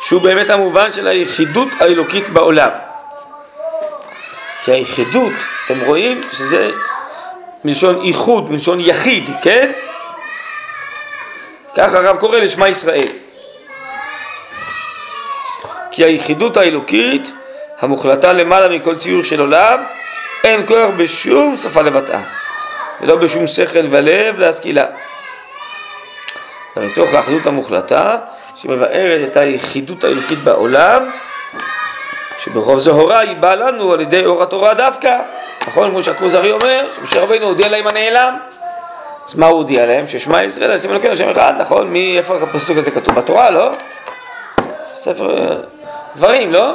[0.00, 2.70] שהוא באמת המובן של היחידות האלוקית בעולם.
[4.64, 5.32] כי היחידות,
[5.64, 6.70] אתם רואים שזה
[7.64, 9.72] מלשון איחוד, מלשון יחיד, כן?
[11.76, 13.23] כך הרב קורא לשמע ישראל.
[15.94, 17.32] כי היחידות האלוקית,
[17.80, 19.84] המוחלטה למעלה מכל ציור של עולם,
[20.44, 22.22] אין כוח בשום שפה לבטאה,
[23.00, 24.84] ולא בשום שכל ולב להשכילה.
[26.76, 28.18] ומתוך האחדות המוחלטה,
[28.56, 31.10] שמבארת את היחידות האלוקית בעולם,
[32.38, 35.18] שברוב זהורה היא באה לנו על ידי אור התורה דווקא,
[35.68, 35.90] נכון?
[35.90, 38.34] כמו שהכוזרי אומר, שמשה רבינו הודיע להם הנעלם.
[39.26, 40.08] אז מה הוא הודיע להם?
[40.08, 41.88] ששמע ישראל, השם אלוקינו, השם אחד, נכון?
[41.88, 43.14] מי, איפה הפסוק הזה כתוב?
[43.14, 43.70] בתורה, לא?
[44.94, 45.56] ספר
[46.16, 46.74] דברים, לא?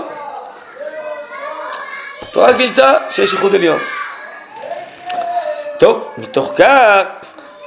[2.22, 3.80] התורה גילתה שיש ייחוד עליון.
[5.80, 7.04] טוב, מתוך כך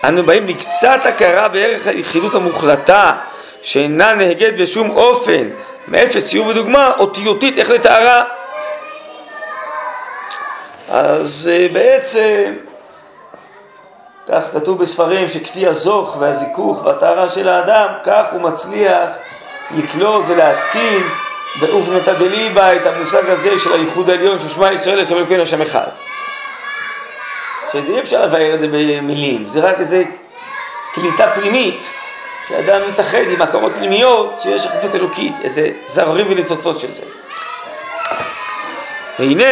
[0.04, 3.12] אנו באים לקצת הכרה בערך היחידות המוחלטה
[3.62, 5.48] שאינה נהגית בשום אופן
[5.88, 8.24] מאפס ציור ודוגמה אותיותית איך לתארה.
[10.88, 12.54] אז אה, בעצם
[14.28, 19.10] כך כתוב בספרים שכפי הזוך והזיכוך והטהרה של האדם כך הוא מצליח
[19.70, 21.02] לקלוט ולהשכיל
[21.60, 25.88] באופנתא דליבה את המושג הזה של הייחוד העליון של שמע ישראל לשם אלוקינו השם אחד.
[27.72, 30.04] שזה אי אפשר לבאר את זה במילים, זה רק איזה
[30.94, 31.86] קליטה פנימית,
[32.48, 37.02] שאדם מתאחד עם הכרות פנימיות, שיש אחדות אלוקית, איזה זררים וניצוצות של זה.
[39.18, 39.44] והנה,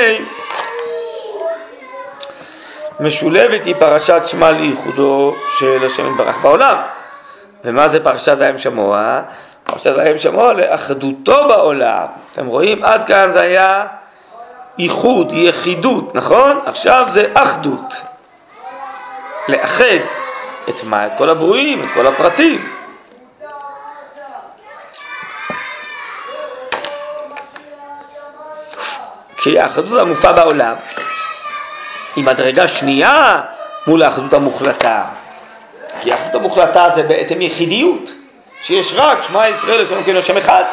[3.00, 6.76] משולבת היא פרשת שמע לייחודו של השם יתברך בעולם.
[7.64, 9.22] ומה זה פרשת וים שמוע?
[9.70, 12.06] פרשת וים שמוע לאחדותו בעולם.
[12.32, 12.84] אתם רואים?
[12.84, 13.86] עד כאן זה היה
[14.78, 16.60] איחוד, יחידות, נכון?
[16.64, 17.94] עכשיו זה אחדות.
[19.48, 20.00] לאחד
[20.68, 21.06] את מה?
[21.06, 22.70] את כל הברואים, את כל הפרטים.
[29.36, 30.74] כי האחדות המופעה בעולם
[32.16, 33.40] היא מדרגה שנייה
[33.86, 35.04] מול האחדות המוחלטה.
[36.00, 38.10] כי האחדות המוחלטה זה בעצם יחידיות,
[38.62, 40.64] שיש רק שמע ישראל יש לנו כאילו שם אחד.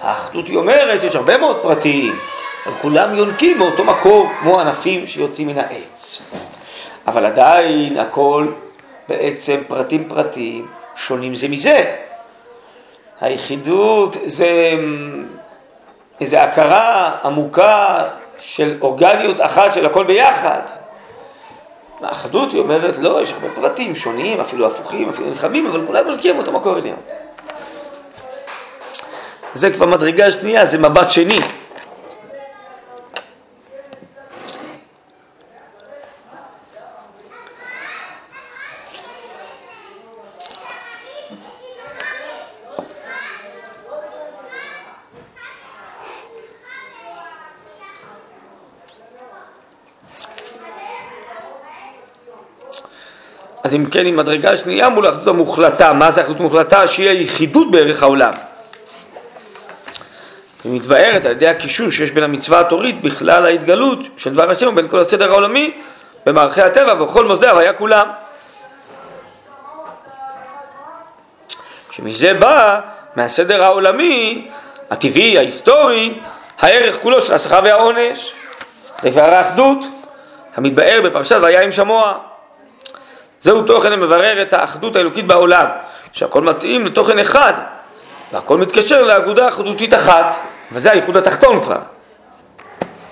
[0.00, 2.18] האחדות היא אומרת שיש הרבה מאוד פרטים,
[2.66, 6.22] אבל כולם יונקים מאותו מקור, כמו ענפים שיוצאים מן העץ.
[7.06, 8.46] אבל עדיין הכל
[9.08, 11.96] בעצם פרטים פרטים שונים זה מזה.
[13.20, 14.70] היחידות זה
[16.20, 18.04] איזו הכרה עמוקה
[18.38, 20.60] של אורגניות אחת של הכל ביחד.
[22.02, 26.38] האחדות היא אומרת, לא, יש הרבה פרטים שונים, אפילו הפוכים, אפילו נלחמים, אבל כולם מלכים
[26.38, 26.96] אותו מקור עליון.
[29.54, 31.38] זה כבר מדרגה שנייה, זה מבט שני.
[53.72, 56.86] אז אם כן, עם מדרגה שנייה מול האחדות המוחלטה, מה זה האחדות המוחלטה?
[56.86, 58.30] שהיא היחידות בערך העולם.
[60.64, 64.88] היא מתבארת על ידי הקישור שיש בין המצווה התורית בכלל ההתגלות של דבר השם ובין
[64.88, 65.74] כל הסדר העולמי
[66.26, 68.08] במערכי הטבע וכל מוסדי ההוויה כולם.
[71.90, 72.80] שמזה בא
[73.16, 74.48] מהסדר העולמי,
[74.90, 76.14] הטבעי, ההיסטורי,
[76.58, 78.32] הערך כולו של השכר והעונש.
[79.02, 79.78] זה כבר האחדות
[80.54, 82.31] המתבאר בפרשת והיה עם שמוע.
[83.42, 85.66] זהו תוכן המברר את האחדות האלוקית בעולם,
[86.12, 87.52] שהכל מתאים לתוכן אחד,
[88.32, 90.36] והכל מתקשר לאגודה אחדותית אחת,
[90.72, 91.78] וזה הייחוד התחתון כבר.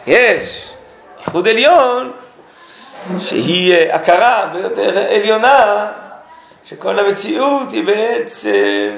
[0.07, 0.73] יש
[1.21, 2.12] ייחוד עליון,
[3.19, 5.87] שהיא אה, הכרה ביותר עליונה,
[6.64, 8.97] שכל המציאות היא בעצם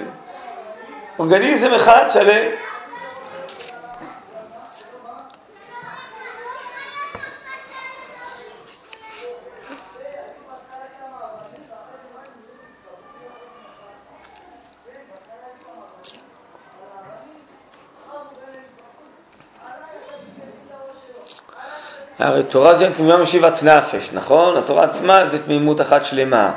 [1.19, 2.43] אורגניזם אחד שלם.
[22.23, 24.57] הרי תורה זה תמימה משיבת נפש, נכון?
[24.57, 26.51] התורה עצמה זה תמימות אחת שלמה.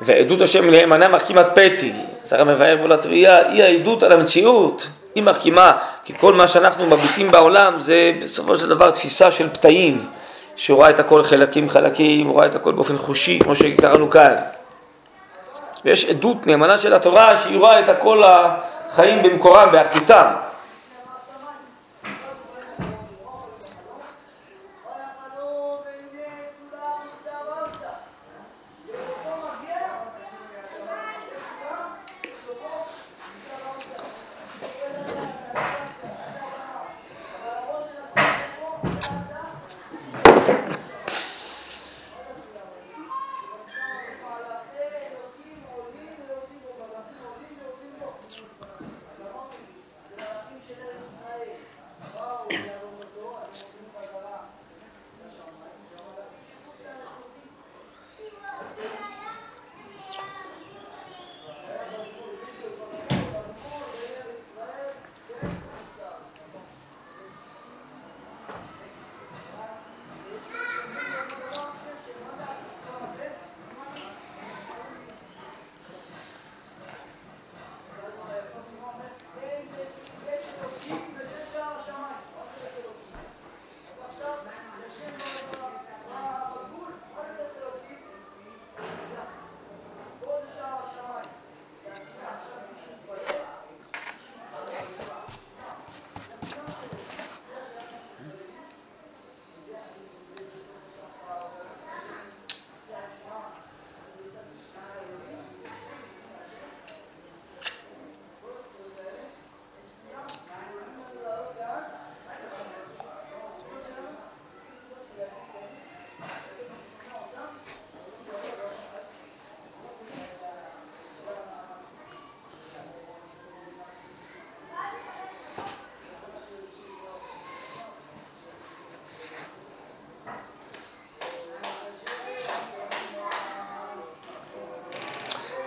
[0.00, 5.72] ועדות השם להימנע מחכימת פתי, זרע מבאר בו לתביעה, היא העדות על המציאות, היא מחכימה,
[6.04, 10.06] כי כל מה שאנחנו מביטים בעולם זה בסופו של דבר תפיסה של פתאים,
[10.56, 14.34] שרואה את הכל חלקים חלקים, רואה את הכל באופן חושי, כמו שקראנו כאן.
[15.84, 20.26] ויש עדות נאמנה של התורה שהיא רואה את הכל החיים במקורם, באחדותם.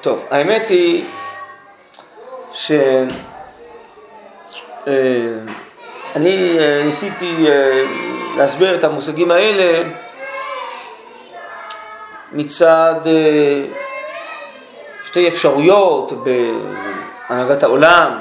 [0.04, 1.06] טוב, האמת היא
[2.54, 3.08] שאני
[6.60, 7.86] אה, ניסיתי אה,
[8.38, 9.90] להסביר את המושגים האלה
[12.32, 13.64] מצד אה,
[15.04, 16.12] שתי אפשרויות
[17.30, 18.20] בהנהגת העולם.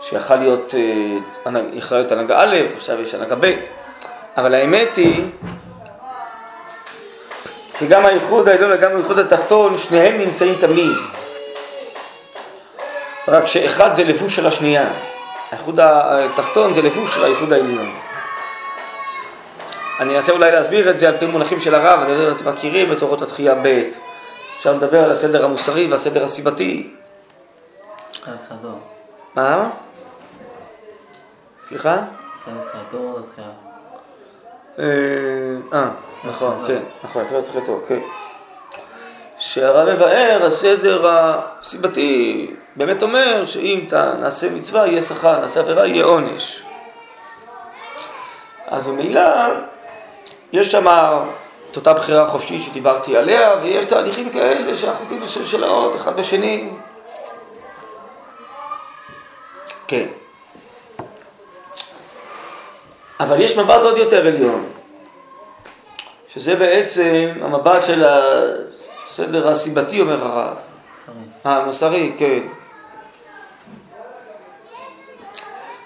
[0.00, 0.74] שיכול להיות,
[1.90, 3.54] להיות הנהגה א', עכשיו יש הנהגה ב',
[4.36, 5.24] אבל האמת היא
[7.78, 10.96] שגם האיחוד העליון וגם האיחוד התחתון, שניהם נמצאים תמיד.
[13.28, 14.90] רק שאחד זה לבוש של השנייה.
[15.52, 17.94] האיחוד התחתון זה לבוש של האיחוד העליון.
[20.00, 22.36] אני אנסה אולי להסביר את זה על פי מונחים של הרב, אני לא יודע אם
[22.36, 23.82] אתם מכירים את אורות התחייה ב',
[24.56, 26.90] אפשר לדבר על הסדר המוסרי והסדר הסיבתי.
[29.34, 29.70] מה?
[31.68, 31.96] סליחה?
[33.38, 33.63] אה,
[34.78, 35.88] אה
[36.24, 38.00] נכון, כן, נכון, הסדר תחילתו, כן.
[39.38, 43.86] שהרב מבאר, הסדר הסיבתי באמת אומר שאם
[44.20, 46.62] נעשה מצווה יהיה שכר, נעשה עבירה יהיה עונש.
[48.66, 49.20] אז ממילא
[50.52, 50.86] יש שם
[51.70, 56.16] את אותה בחירה חופשית שדיברתי עליה, ויש תהליכים כאלה שאנחנו עושים בשל של האות אחד
[56.16, 56.70] בשני.
[59.86, 60.06] כן.
[63.20, 64.64] אבל יש מבט עוד יותר עליון,
[66.28, 70.56] שזה בעצם המבט של הסדר הסיבתי, אומר הרב.
[71.44, 72.40] המוסרי, כן.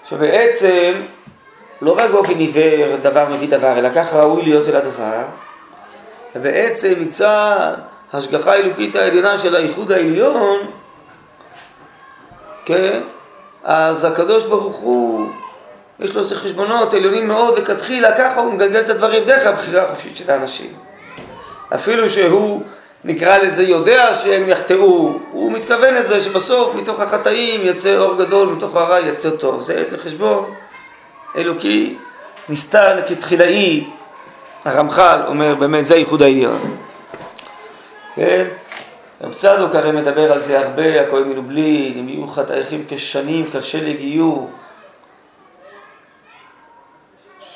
[0.05, 0.93] שבעצם
[1.81, 5.23] לא רק באופן עיוור דבר מביא דבר, אלא ככה ראוי להיות אל הדבר,
[6.35, 7.73] ובעצם מצד
[8.13, 10.59] השגחה האלוקית העליונה של האיחוד העליון,
[12.65, 13.01] כן,
[13.63, 15.29] אז הקדוש ברוך הוא,
[15.99, 20.17] יש לו איזה חשבונות עליונים מאוד לכתחילה, ככה הוא מגלגל את הדברים דרך הבחירה החופשית
[20.17, 20.73] של האנשים.
[21.75, 22.63] אפילו שהוא
[23.03, 28.75] נקרא לזה יודע שהם יחטאו, הוא מתכוון לזה שבסוף מתוך החטאים יצא אור גדול, מתוך
[28.75, 29.61] הרע יצא טוב.
[29.61, 30.53] זה איזה חשבון
[31.35, 31.95] אלוקי
[32.49, 33.83] נסתר כתחילאי,
[34.65, 36.77] הרמח"ל אומר באמת זה ייחוד העליון.
[38.15, 38.45] כן?
[39.21, 44.35] רב צדוק הרי מדבר על זה הרבה, הכהן מלובלין, אם יהיו חטאיכם כשנים, כשלג יהיו.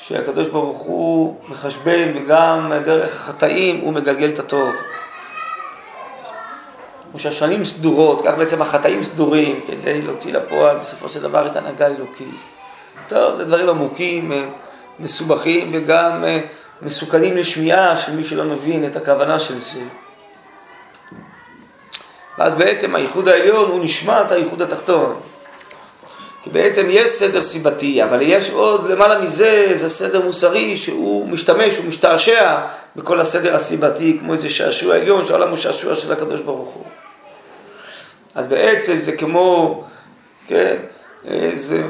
[0.07, 4.69] שהקדוש ברוך הוא מחשבן וגם דרך החטאים הוא מגלגל את הטוב.
[7.11, 11.85] כמו שהשנים סדורות, כך בעצם החטאים סדורים כדי להוציא לפועל בסופו של דבר את הנהגה
[11.85, 12.35] האלוקית.
[13.07, 14.45] טוב, זה דברים עמוקים, אה,
[14.99, 16.39] מסובכים וגם אה,
[16.81, 19.81] מסוכנים לשמיעה של מי שלא מבין את הכוונה של זה.
[22.37, 25.19] ואז בעצם הייחוד העליון הוא נשמט הייחוד התחתון.
[26.43, 31.77] כי בעצם יש סדר סיבתי, אבל יש עוד למעלה מזה, זה סדר מוסרי שהוא משתמש,
[31.77, 32.57] הוא משתעשע
[32.95, 36.83] בכל הסדר הסיבתי, כמו איזה שעשוע עליון, שהעולם הוא שעשוע של הקדוש ברוך הוא.
[38.35, 39.83] אז בעצם זה כמו,
[40.47, 40.75] כן,
[41.53, 41.83] זה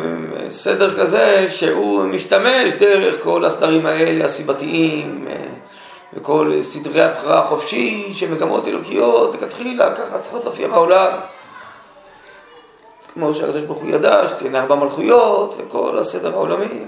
[0.50, 5.28] סדר כזה שהוא משתמש דרך כל הסדרים האלה, הסיבתיים,
[6.14, 11.12] וכל סדרי הבחירה החופשית, שמגמות אלוקיות, זה כתחילה, ככה צריכות להופיע בעולם.
[13.14, 16.86] כמו שהקדוש ברוך הוא ידע, שתהיינה ארבע מלכויות, וכל הסדר העולמי.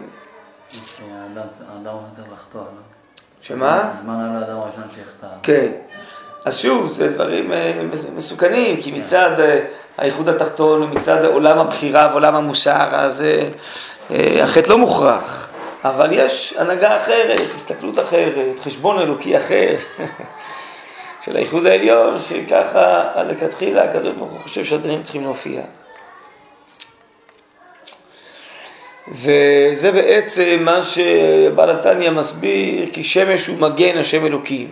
[1.73, 2.67] האדם צריך לחטוא, לא?
[3.41, 3.91] שמה?
[3.99, 5.27] הזמן היה לאדם הראשון שיחטא.
[5.43, 5.71] כן.
[6.45, 7.81] אז שוב, זה דברים אה,
[8.15, 9.59] מסוכנים, כי מצד אה,
[9.97, 13.23] האיחוד התחתון ומצד עולם הבחירה ועולם המוסר, אז
[14.11, 15.51] אה, החטא לא מוכרח.
[15.83, 19.73] אבל יש הנהגה אחרת, הסתכלות אחרת, חשבון אלוקי אחר
[21.23, 25.61] של האיחוד העליון, שככה לכתחילה הקדוש ברוך הוא חושב שהדברים צריכים להופיע.
[29.15, 34.67] וזה בעצם מה שבעל התניא מסביר, כי שמש הוא מגן השם אלוקים.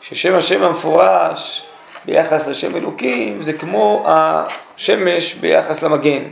[0.00, 1.62] ששם השם המפורש
[2.04, 6.22] ביחס לשם אלוקים זה כמו השמש ביחס למגן.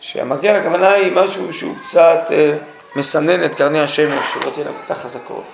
[0.00, 2.56] שהמגן הכוונה היא משהו שהוא קצת אה,
[2.96, 5.44] מסנן את קרני השמש, שלא תהיינה כל כך חזקות.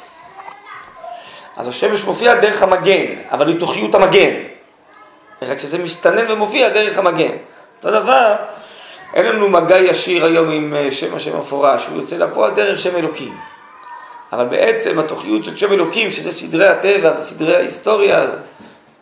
[1.56, 4.34] אז השמש מופיע דרך המגן, אבל היא תוכיות המגן.
[5.42, 7.36] רק שזה מסתנן ומופיע דרך המגן.
[7.76, 8.36] אותו דבר,
[9.14, 12.96] אין לנו מגע ישיר היום עם אה, שם השם המפורש, הוא יוצא לפועל דרך שם
[12.96, 13.34] אלוקים.
[14.32, 18.26] אבל בעצם התוכיות של שם אלוקים, שזה סדרי הטבע וסדרי ההיסטוריה,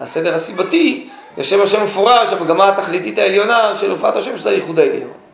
[0.01, 5.28] הסדר הסיבתי, זה שם השם מפורש, המגמה התכליתית העליונה של הופעת השם, שזה הייחוד העליון.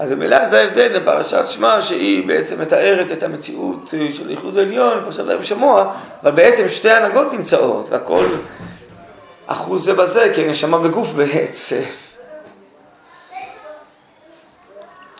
[0.00, 5.04] אז ממילא זה ההבדל לפרשת שמע, שהיא בעצם מתארת את המציאות אה, של הייחוד העליון,
[5.04, 5.92] פרשת להם שמוע,
[6.22, 8.26] אבל בעצם שתי הנהגות נמצאות, והכל
[9.46, 11.80] אחוז זה בזה, כי הנשמה בגוף בעצם.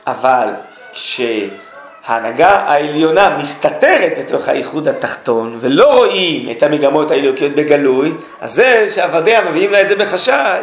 [0.07, 0.49] אבל
[0.93, 9.45] כשההנהגה העליונה מסתתרת בתוך הייחוד התחתון ולא רואים את המגמות האלוקיות בגלוי, אז זה שעבדיה
[9.45, 10.61] מביאים לה את זה בחשאי.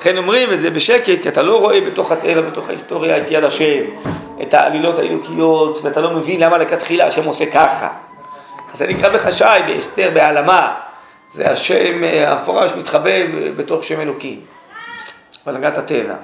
[0.00, 3.44] לכן אומרים את זה בשקט, כי אתה לא רואה בתוך הטבע, בתוך ההיסטוריה, את יד
[3.44, 3.82] השם,
[4.42, 7.88] את העלילות האלוקיות, ואתה לא מבין למה לכתחילה השם עושה ככה.
[8.72, 10.74] אז זה נקרא בחשאי, בהסתר, בהעלמה.
[11.28, 13.10] זה השם אה, המפורש מתחבא
[13.56, 14.40] בתוך שם אלוקים,
[15.46, 16.14] בהנהגת הטבע.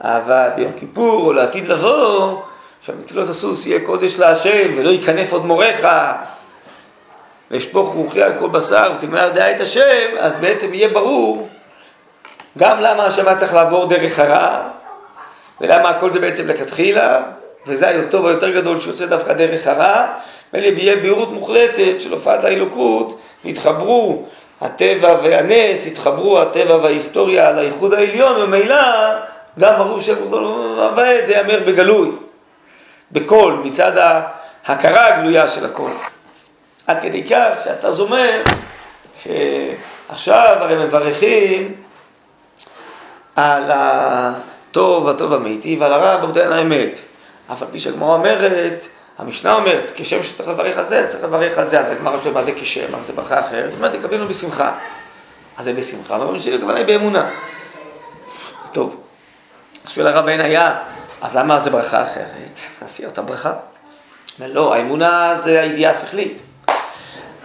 [0.00, 2.40] אבל ביום כיפור או לעתיד לבוא,
[2.80, 5.88] שהמצלות הסוס יהיה קודש להשם ולא ייכנף עוד מוריך
[7.50, 11.48] ואשפוך רוחי על כל בשר ותמלא יודע את השם, אז בעצם יהיה ברור
[12.56, 14.60] גם למה היה צריך לעבור דרך הרע
[15.60, 17.22] ולמה הכל זה בעצם לכתחילה
[17.66, 20.06] וזה הטוב היותר גדול שיוצא דווקא דרך הרע
[20.52, 24.24] ויהיה בהירות מוחלטת של הופעת האלוקות והתחברו
[24.60, 28.76] הטבע והנס, התחברו הטבע וההיסטוריה על הייחוד העליון וממילא
[29.58, 32.10] גם ברור שהוועד זה ייאמר בגלוי,
[33.12, 33.92] בקול, מצד
[34.66, 35.90] ההכרה הגלויה של הקול.
[36.86, 38.42] עד כדי כך שאתה זומר
[39.22, 41.74] שעכשיו הרי מברכים
[43.36, 47.00] על הטוב, הטוב המיטיב, ועל הרע ברוך דיין האמת.
[47.52, 48.86] אף על פי שהגמרא אומרת,
[49.18, 52.42] המשנה אומרת, כשם שצריך לברך על זה, צריך לברך על זה, אז הגמרא שואלת מה
[52.42, 53.64] זה כשם, מה זה ברכה אחרת?
[53.68, 54.72] היא אומרת, תקבלנו בשמחה.
[55.56, 57.30] אז זה בשמחה, ואומרים הכוונה היא באמונה.
[58.72, 59.00] טוב.
[59.88, 60.78] שואל הרב בן היה,
[61.20, 62.60] אז למה זה ברכה אחרת?
[62.82, 63.52] אז היא אותה ברכה.
[64.38, 66.42] לא, האמונה זה הידיעה השכלית.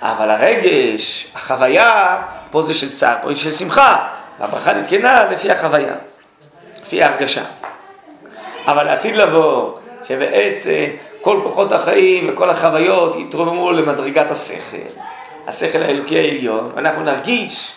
[0.01, 4.07] אבל הרגש, החוויה, פה זה של צער, פה זה של שמחה.
[4.41, 5.93] והברכה נתקנה לפי החוויה,
[6.81, 7.41] לפי ההרגשה.
[8.65, 9.71] אבל לעתיד לבוא,
[10.03, 10.85] שבעצם
[11.21, 14.77] כל כוחות החיים וכל החוויות יתרוממו למדרגת השכל,
[15.47, 17.71] השכל האלוקי העליון, ואנחנו נרגיש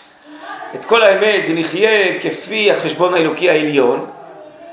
[0.75, 4.07] את כל האמת ונחיה כפי החשבון האלוקי העליון,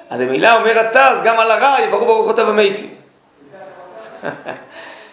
[0.09, 2.89] אז ממילא אומר התז, גם על הרע יברו ברוכותיו המתים.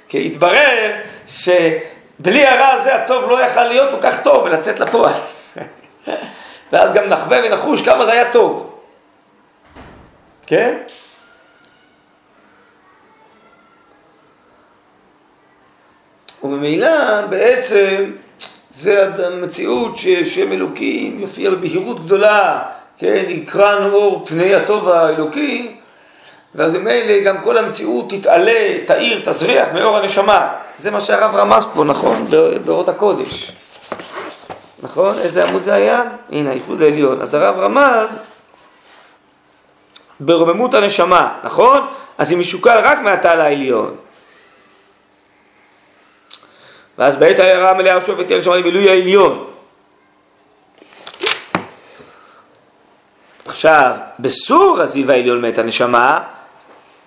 [0.09, 5.15] כי התברר שבלי הרע הזה הטוב לא יכל להיות כל כך טוב ולצאת לפועל.
[6.73, 8.71] ואז גם נחווה ונחוש כמה זה היה טוב.
[10.47, 10.79] כן?
[16.43, 18.13] וממילא בעצם
[18.71, 22.63] זה המציאות ששם אלוקים יופיע בבהירות גדולה
[22.99, 25.77] כן, יקרן אור פני הטוב האלוקי,
[26.55, 30.49] ואז ממילא גם כל המציאות תתעלה, תאיר, תזריח מאור הנשמה.
[30.79, 32.25] זה מה שהרב רמז פה, נכון?
[32.65, 33.53] באורות הקודש.
[34.83, 35.19] נכון?
[35.19, 36.03] איזה עמוד זה היה?
[36.33, 37.21] הנה, הייחוד העליון.
[37.23, 38.19] אז הרב רמז
[40.21, 41.87] ברוממות הנשמה, נכון?
[42.19, 43.97] אז היא משוקל רק מהטל העליון.
[46.99, 49.51] ואז בעת ההערה המלאה שופט הנשמה למילוי העליון.
[53.47, 56.21] עכשיו, בסור הזיו העליון מת הנשמה,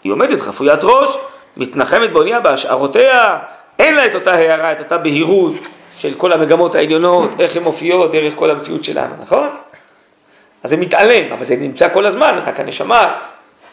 [0.03, 1.17] היא עומדת חפוית ראש,
[1.57, 3.39] מתנחמת באונייה בהשערותיה,
[3.79, 5.53] אין לה את אותה הערה, את אותה בהירות
[6.01, 9.49] של כל המגמות העליונות, איך הן מופיעות דרך כל המציאות שלנו, נכון?
[10.63, 13.19] אז זה מתעלם, אבל זה נמצא כל הזמן, רק הנשמה,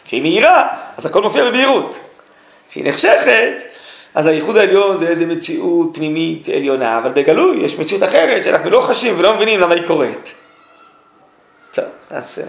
[0.05, 0.67] כשהיא מהירה,
[0.97, 1.99] אז הכל מופיע בבהירות.
[2.69, 3.63] כשהיא נחשכת,
[4.15, 8.81] אז הייחוד העליון זה איזה מציאות פנימית עליונה, אבל בגלוי יש מציאות אחרת שאנחנו לא
[8.81, 10.33] חשים ולא מבינים למה היא קורית.
[11.73, 12.41] טוב, אז...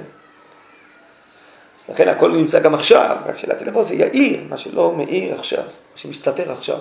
[1.78, 5.62] אז לכן הכל נמצא גם עכשיו, רק שלעתיד לבוא זה יאיר, מה שלא מאיר עכשיו,
[5.62, 6.78] מה שמסתתר עכשיו.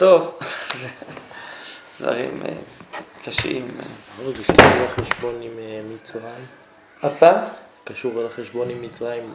[0.00, 0.38] טוב,
[0.80, 0.88] זה
[2.00, 2.52] דברים אה,
[3.24, 3.68] קשים.
[3.78, 4.32] אה.
[4.32, 6.46] זה קשור לחשבון עם אה, מצרים.
[7.02, 7.44] עוד פעם?
[7.84, 9.34] קשור לחשבון עם מצרים,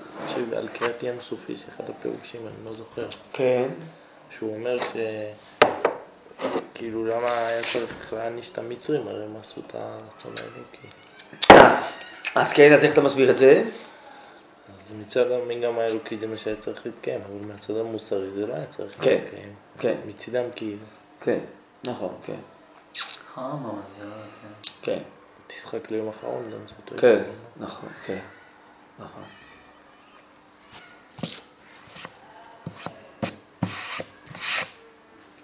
[0.57, 3.07] על קריאת ים סופי, אחד הפירושים, אני לא זוכר.
[3.33, 3.69] כן.
[4.29, 4.93] שהוא אומר ש...
[6.73, 10.87] כאילו למה היה צריך להעניש את המצרים, הרי הם עשו את הרצון האלוקי.
[12.35, 13.63] אז כן, אז איך אתה מסביר את זה?
[14.85, 18.65] אז מצד המגם האלוקי זה מה שהיה צריך להתקיים, אבל מהצד המוסרי זה לא היה
[18.65, 19.55] צריך כן, להתקיים.
[19.79, 19.97] כן.
[20.07, 20.85] מצידם כאילו.
[21.21, 21.39] כן,
[21.85, 22.39] נכון, כן.
[23.35, 24.71] הרמב"ם מסביר את זה.
[24.81, 24.99] כן,
[25.47, 27.01] תשחק ליום אחרון גם זה אותו.
[27.01, 27.23] כן.
[27.57, 28.19] נכון, כן,
[28.99, 29.23] נכון.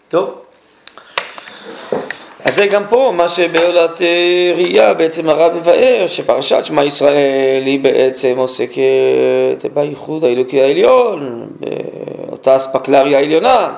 [0.08, 0.51] טוב.
[2.46, 7.80] אז זה גם פה מה שבעולת אה, ראייה בעצם הרב מבאר שפרשת שמע ישראל היא
[7.80, 13.74] בעצם עוסקת בייחוד האלוקי העליון, באותה אספקלריה העליונה,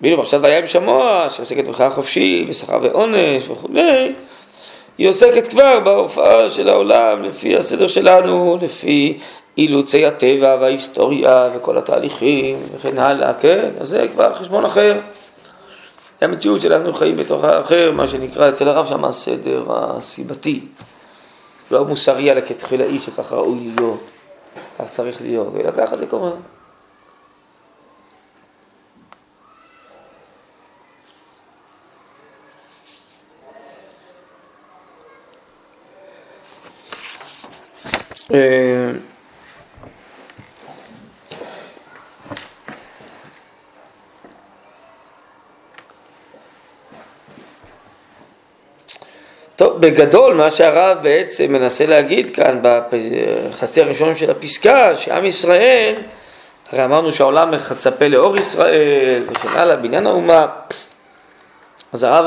[0.00, 4.12] ואילו פרשת וים שמוע, שעוסקת בכלל חופשי, בשכר ועונש וכולי,
[4.98, 9.18] היא עוסקת כבר בהופעה של העולם לפי הסדר שלנו, לפי
[9.58, 13.70] אילוצי הטבע וההיסטוריה וכל התהליכים וכן הלאה, כן?
[13.80, 14.94] אז זה כבר חשבון אחר.
[16.22, 20.66] המציאות שאנחנו חיים בתוך האחר, מה שנקרא אצל הרב שם הסדר הסיבתי.
[21.70, 24.00] לא המוסרי על הכתחילאי שככה ראוי להיות,
[24.78, 26.30] כך צריך להיות, אלא ככה זה קורה.
[38.34, 38.71] אה,
[49.82, 55.94] בגדול מה שהרב בעצם מנסה להגיד כאן בחצי הראשון של הפסקה, שעם ישראל,
[56.72, 60.46] הרי אמרנו שהעולם מצפה לאור ישראל וכן הלאה, בעניין האומה,
[61.92, 62.24] אז הרב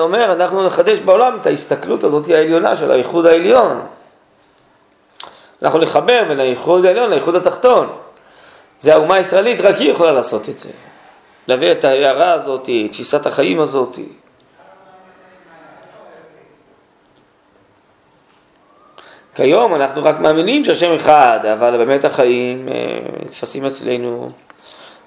[0.00, 3.86] אומר, אנחנו נחדש בעולם את ההסתכלות הזאת העליונה של האיחוד העליון.
[5.62, 7.92] אנחנו נחבר בין האיחוד העליון לאיחוד התחתון.
[8.78, 10.70] זה האומה הישראלית, רק היא יכולה לעשות את זה.
[11.48, 13.98] להביא את ההערה הזאת, את תפיסת החיים הזאת.
[19.34, 24.30] כיום אנחנו רק מאמינים שהשם אחד, אבל באמת החיים אה, נתפסים אצלנו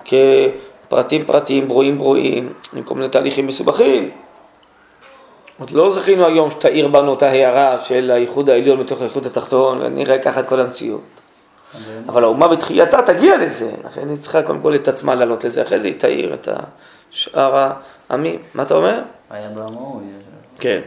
[0.06, 4.12] כפרטים פרטיים, ברואים ברואים, עם כל מיני תהליכים מסובכים.
[5.60, 10.20] עוד לא זכינו היום שתאיר בנו את ההערה של הייחוד העליון מתוך הייחוד התחתון, ונראה
[10.20, 11.02] ככה את כל המציאות.
[12.08, 15.80] אבל האומה בתחייתה תגיע לזה, לכן היא צריכה קודם כל את עצמה לעלות לזה, אחרי
[15.80, 16.48] זה היא תאיר את
[17.10, 17.72] שאר
[18.10, 18.40] העמים.
[18.54, 19.02] מה אתה אומר?
[19.30, 20.02] היה בעמו.
[20.60, 20.82] כן,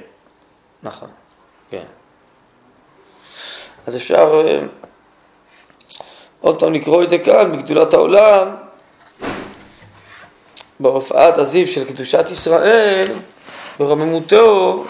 [0.82, 1.08] נכון,
[1.70, 1.84] כן.
[3.90, 4.58] אז אפשר אה,
[6.40, 8.48] עוד פעם לקרוא את זה כאן, בגדולת העולם,
[10.80, 13.04] בהופעת הזיו של קדושת ישראל,
[13.78, 14.84] ברוממותו,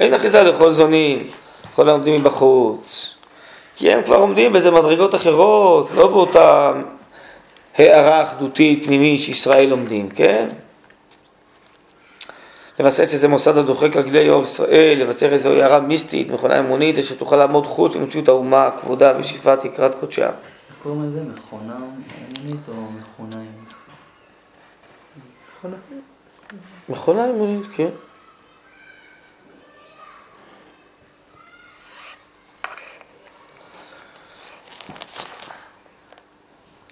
[0.00, 1.26] אין אחיזה לכל זונים,
[1.72, 3.14] לכל העומדים מבחוץ.
[3.76, 6.72] כי הם כבר עומדים באיזה מדרגות אחרות, לא באותה
[7.78, 10.48] הערה אחדותית פנימית שישראל עומדים, כן?
[12.82, 17.36] לבסס איזה מוסד הדוחק רגלי אור ישראל, לבצר איזו הערה מיסטית, מכונה אמונית, אשר תוכל
[17.36, 20.30] לעמוד חוץ למציאות האומה, כבודה ושאיפת יקרת קודשה.
[20.82, 23.42] קוראים לזה מכונה אמונית או מכונה
[26.88, 27.88] מכונה אמונית, כן.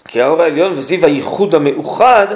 [0.08, 2.26] כי האור העליון וזיו הייחוד המאוחד,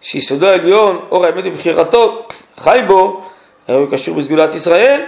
[0.00, 2.26] שיסודו העליון, אור האמת בבחירתו,
[2.60, 3.20] חי בו,
[3.68, 5.02] הרי הוא קשור בסגולת ישראל,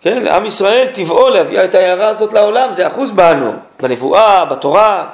[0.00, 5.08] כן, לעם ישראל טבעו להביאה את ההערה הזאת לעולם, זה אחוז בנו, בנבואה, בתורה,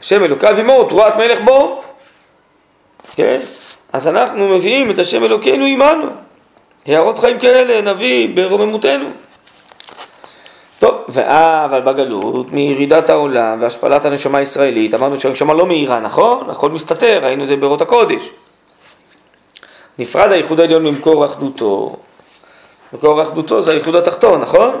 [0.00, 1.82] השם אלוקיו עמו, תרועת מלך בו,
[3.14, 3.38] כן,
[3.92, 6.06] אז אנחנו מביאים את השם אלוקינו עמנו,
[6.86, 9.08] הערות חיים כאלה נביא ברוממותנו.
[10.78, 16.50] טוב, ואה, אבל בגלות, מירידת העולם והשפלת הנשמה הישראלית, אמרנו שהנשמה לא מהירה, נכון?
[16.50, 18.30] הכל מסתתר, ראינו את זה באורות הקודש.
[19.98, 21.96] נפרד הייחוד העליון ממקור אחדותו.
[22.92, 24.80] מקור אחדותו זה הייחוד התחתון, נכון?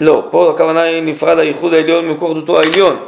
[0.00, 3.06] לא, פה הכוונה היא נפרד הייחוד העליון ממקור אחדותו העליון.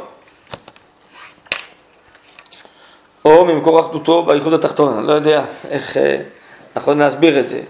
[3.25, 6.17] או ממקור אחדותו בייחוד התחתון, אני לא יודע איך אה,
[6.75, 7.61] נכון להסביר את זה.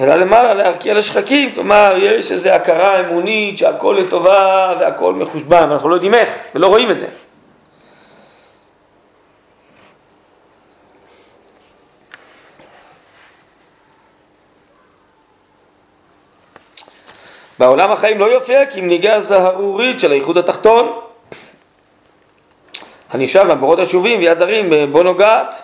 [0.00, 5.94] אלא למעלה להרקיע לשחקים, כלומר יש איזו הכרה אמונית שהכל לטובה והכל מחושבן, אנחנו לא
[5.94, 7.06] יודעים איך ולא רואים את זה.
[17.68, 20.92] בעולם החיים לא יופיע כי מנהיגי הזהרורית של הייחוד התחתון.
[23.10, 25.62] הנשאר מהבורות השובים ויד זרים בו נוגעת,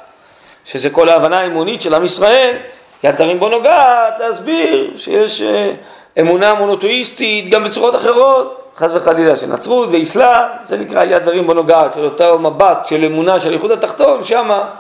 [0.64, 2.57] שזה כל ההבנה האמונית של עם ישראל,
[3.05, 5.72] יד זרים בו נוגעת להסביר שיש אה,
[6.20, 11.55] אמונה מונותואיסטית גם בצורות אחרות, חס וחלילה של נצרות ואסלאם, זה נקרא יד זרים בו
[11.55, 14.70] נוגעת, של אותו מבט של אמונה של הייחוד התחתון, שמה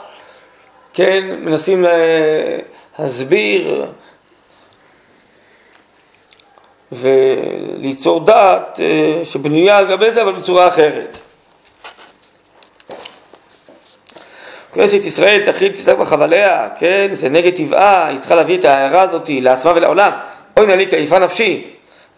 [0.94, 1.84] כן מנסים
[2.98, 3.84] להסביר
[6.92, 11.18] וליצור דעת אה, שבנויה על גבי זה אבל בצורה אחרת.
[14.72, 19.30] כנסת ישראל תכיל תצעק בחבליה, כן, זה נגד טבעה, היא צריכה להביא את ההערה הזאת
[19.32, 20.12] לעצמה ולעולם.
[20.56, 21.64] אוי נא לי כעיפה נפשי,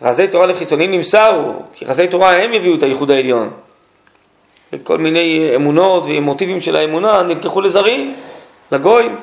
[0.02, 3.50] רזי תורה לחיצונים נמסרו, כי רזי תורה הם הביאו את הייחוד העליון.
[4.72, 8.14] וכל מיני אמונות ומוטיבים של האמונה נלקחו לזרים,
[8.72, 9.16] לגויים.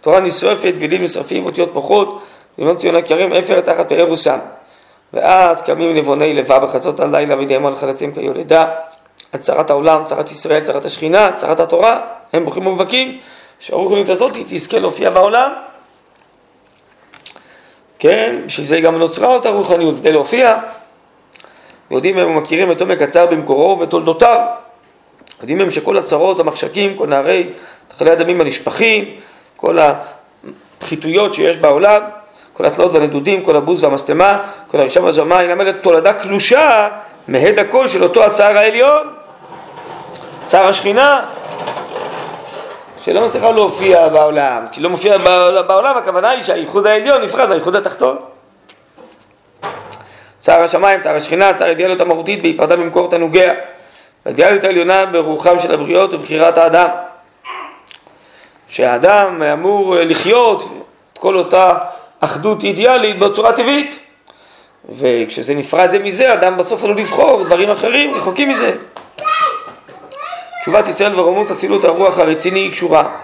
[0.00, 2.22] תורה נשרפת, גלים נשרפים, אותיות פוחות,
[2.58, 4.38] לימוד ציון הכרים, אפר תחת פאר וסם.
[5.12, 8.74] ואז קמים נבוני לבה בחצות הלילה וידיהם על חלצים כיולדה.
[9.32, 12.00] על צרת העולם, צרת ישראל, צרת השכינה, צרת התורה,
[12.32, 13.18] הם בוכים ומבכים,
[13.58, 15.52] שהרוחניות הזאת תזכה להופיע בעולם.
[17.98, 20.58] כן, בשביל זה גם נוצרה אותה רוחניות, כדי להופיע.
[21.90, 24.46] יודעים הם ומכירים את עומק הצער במקורו ותולדותיו.
[25.40, 27.48] יודעים הם שכל הצרות, המחשקים, כל נערי
[27.88, 29.04] תחלי הדמים הנשפכים,
[29.56, 29.78] כל
[30.80, 32.02] החיטויות שיש בעולם,
[32.54, 36.88] כל התלאות והנדודים, כל הבוז והמשטמה, כל הרשע והזוהמה, היא למדת תולדה קלושה
[37.28, 39.12] מהד הקול של אותו הצער העליון,
[40.44, 41.24] צער השכינה,
[42.98, 45.18] שלא מצליחה להופיע בעולם, כי לא מופיע
[45.66, 48.16] בעולם, הכוונה היא שהייחוד העליון נפרד מהייחוד התחתון.
[50.38, 53.52] צער השמיים, צער השכינה, צער האידיאליות המהותית בהיפרדה ממקור תנוגיה.
[54.24, 56.88] האידיאליות העליונה ברוחם של הבריות ובחירת האדם.
[58.68, 60.62] שהאדם אמור לחיות
[61.12, 61.74] את כל אותה
[62.24, 63.98] אחדות אידיאלית בצורה טבעית.
[64.88, 68.74] וכשזה נפרד זה מזה, אדם בסוף עלול לבחור דברים אחרים, רחוקים מזה.
[70.62, 73.16] תשובת ישראל ורוממות אצילות הרוח הרציני היא קשורה.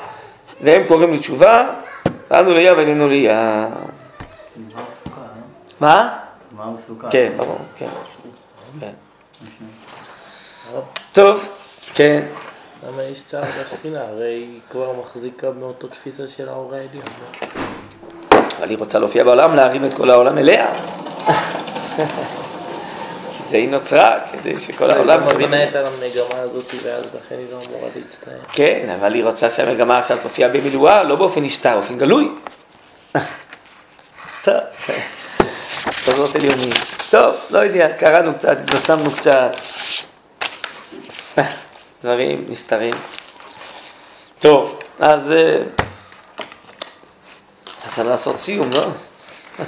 [0.60, 1.70] והם קוראים לתשובה,
[2.30, 3.68] ואנו ליה ואיננו ליה.
[5.80, 6.18] מה?
[6.56, 7.08] מה מסוכן?
[7.10, 7.88] כן, ברור, כן.
[8.80, 8.92] כן.
[11.12, 11.48] טוב,
[11.94, 12.22] כן.
[12.88, 14.00] למה יש צער בשכינה?
[14.00, 17.04] הרי היא כבר מחזיקה מאותו תפיסה של האור העליון.
[18.60, 20.66] אבל היא רוצה להופיע בעולם, להרים את כל העולם אליה.
[23.36, 25.22] כי זה היא נוצרה, כדי שכל העולם...
[25.22, 28.34] היא מבינה את המגמה הזאת ואז לכן היא לא אמורה להצטער.
[28.52, 32.28] כן, אבל היא רוצה שהמגמה עכשיו תופיע במילואה, לא באופן נסתר, באופן גלוי.
[34.42, 34.54] טוב,
[34.86, 34.98] זה...
[35.90, 36.70] סודות עליונים.
[37.10, 39.56] טוב, לא יודע, קראנו קצת, התבשמנו קצת.
[42.02, 42.94] דברים נסתרים.
[44.38, 45.32] טוב, אז...
[45.32, 45.99] אה, אז
[47.90, 48.86] צריך לעשות סיום, לא?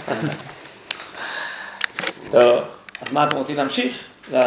[2.31, 2.61] טוב,
[3.01, 4.12] אז מה אתם רוצים להמשיך?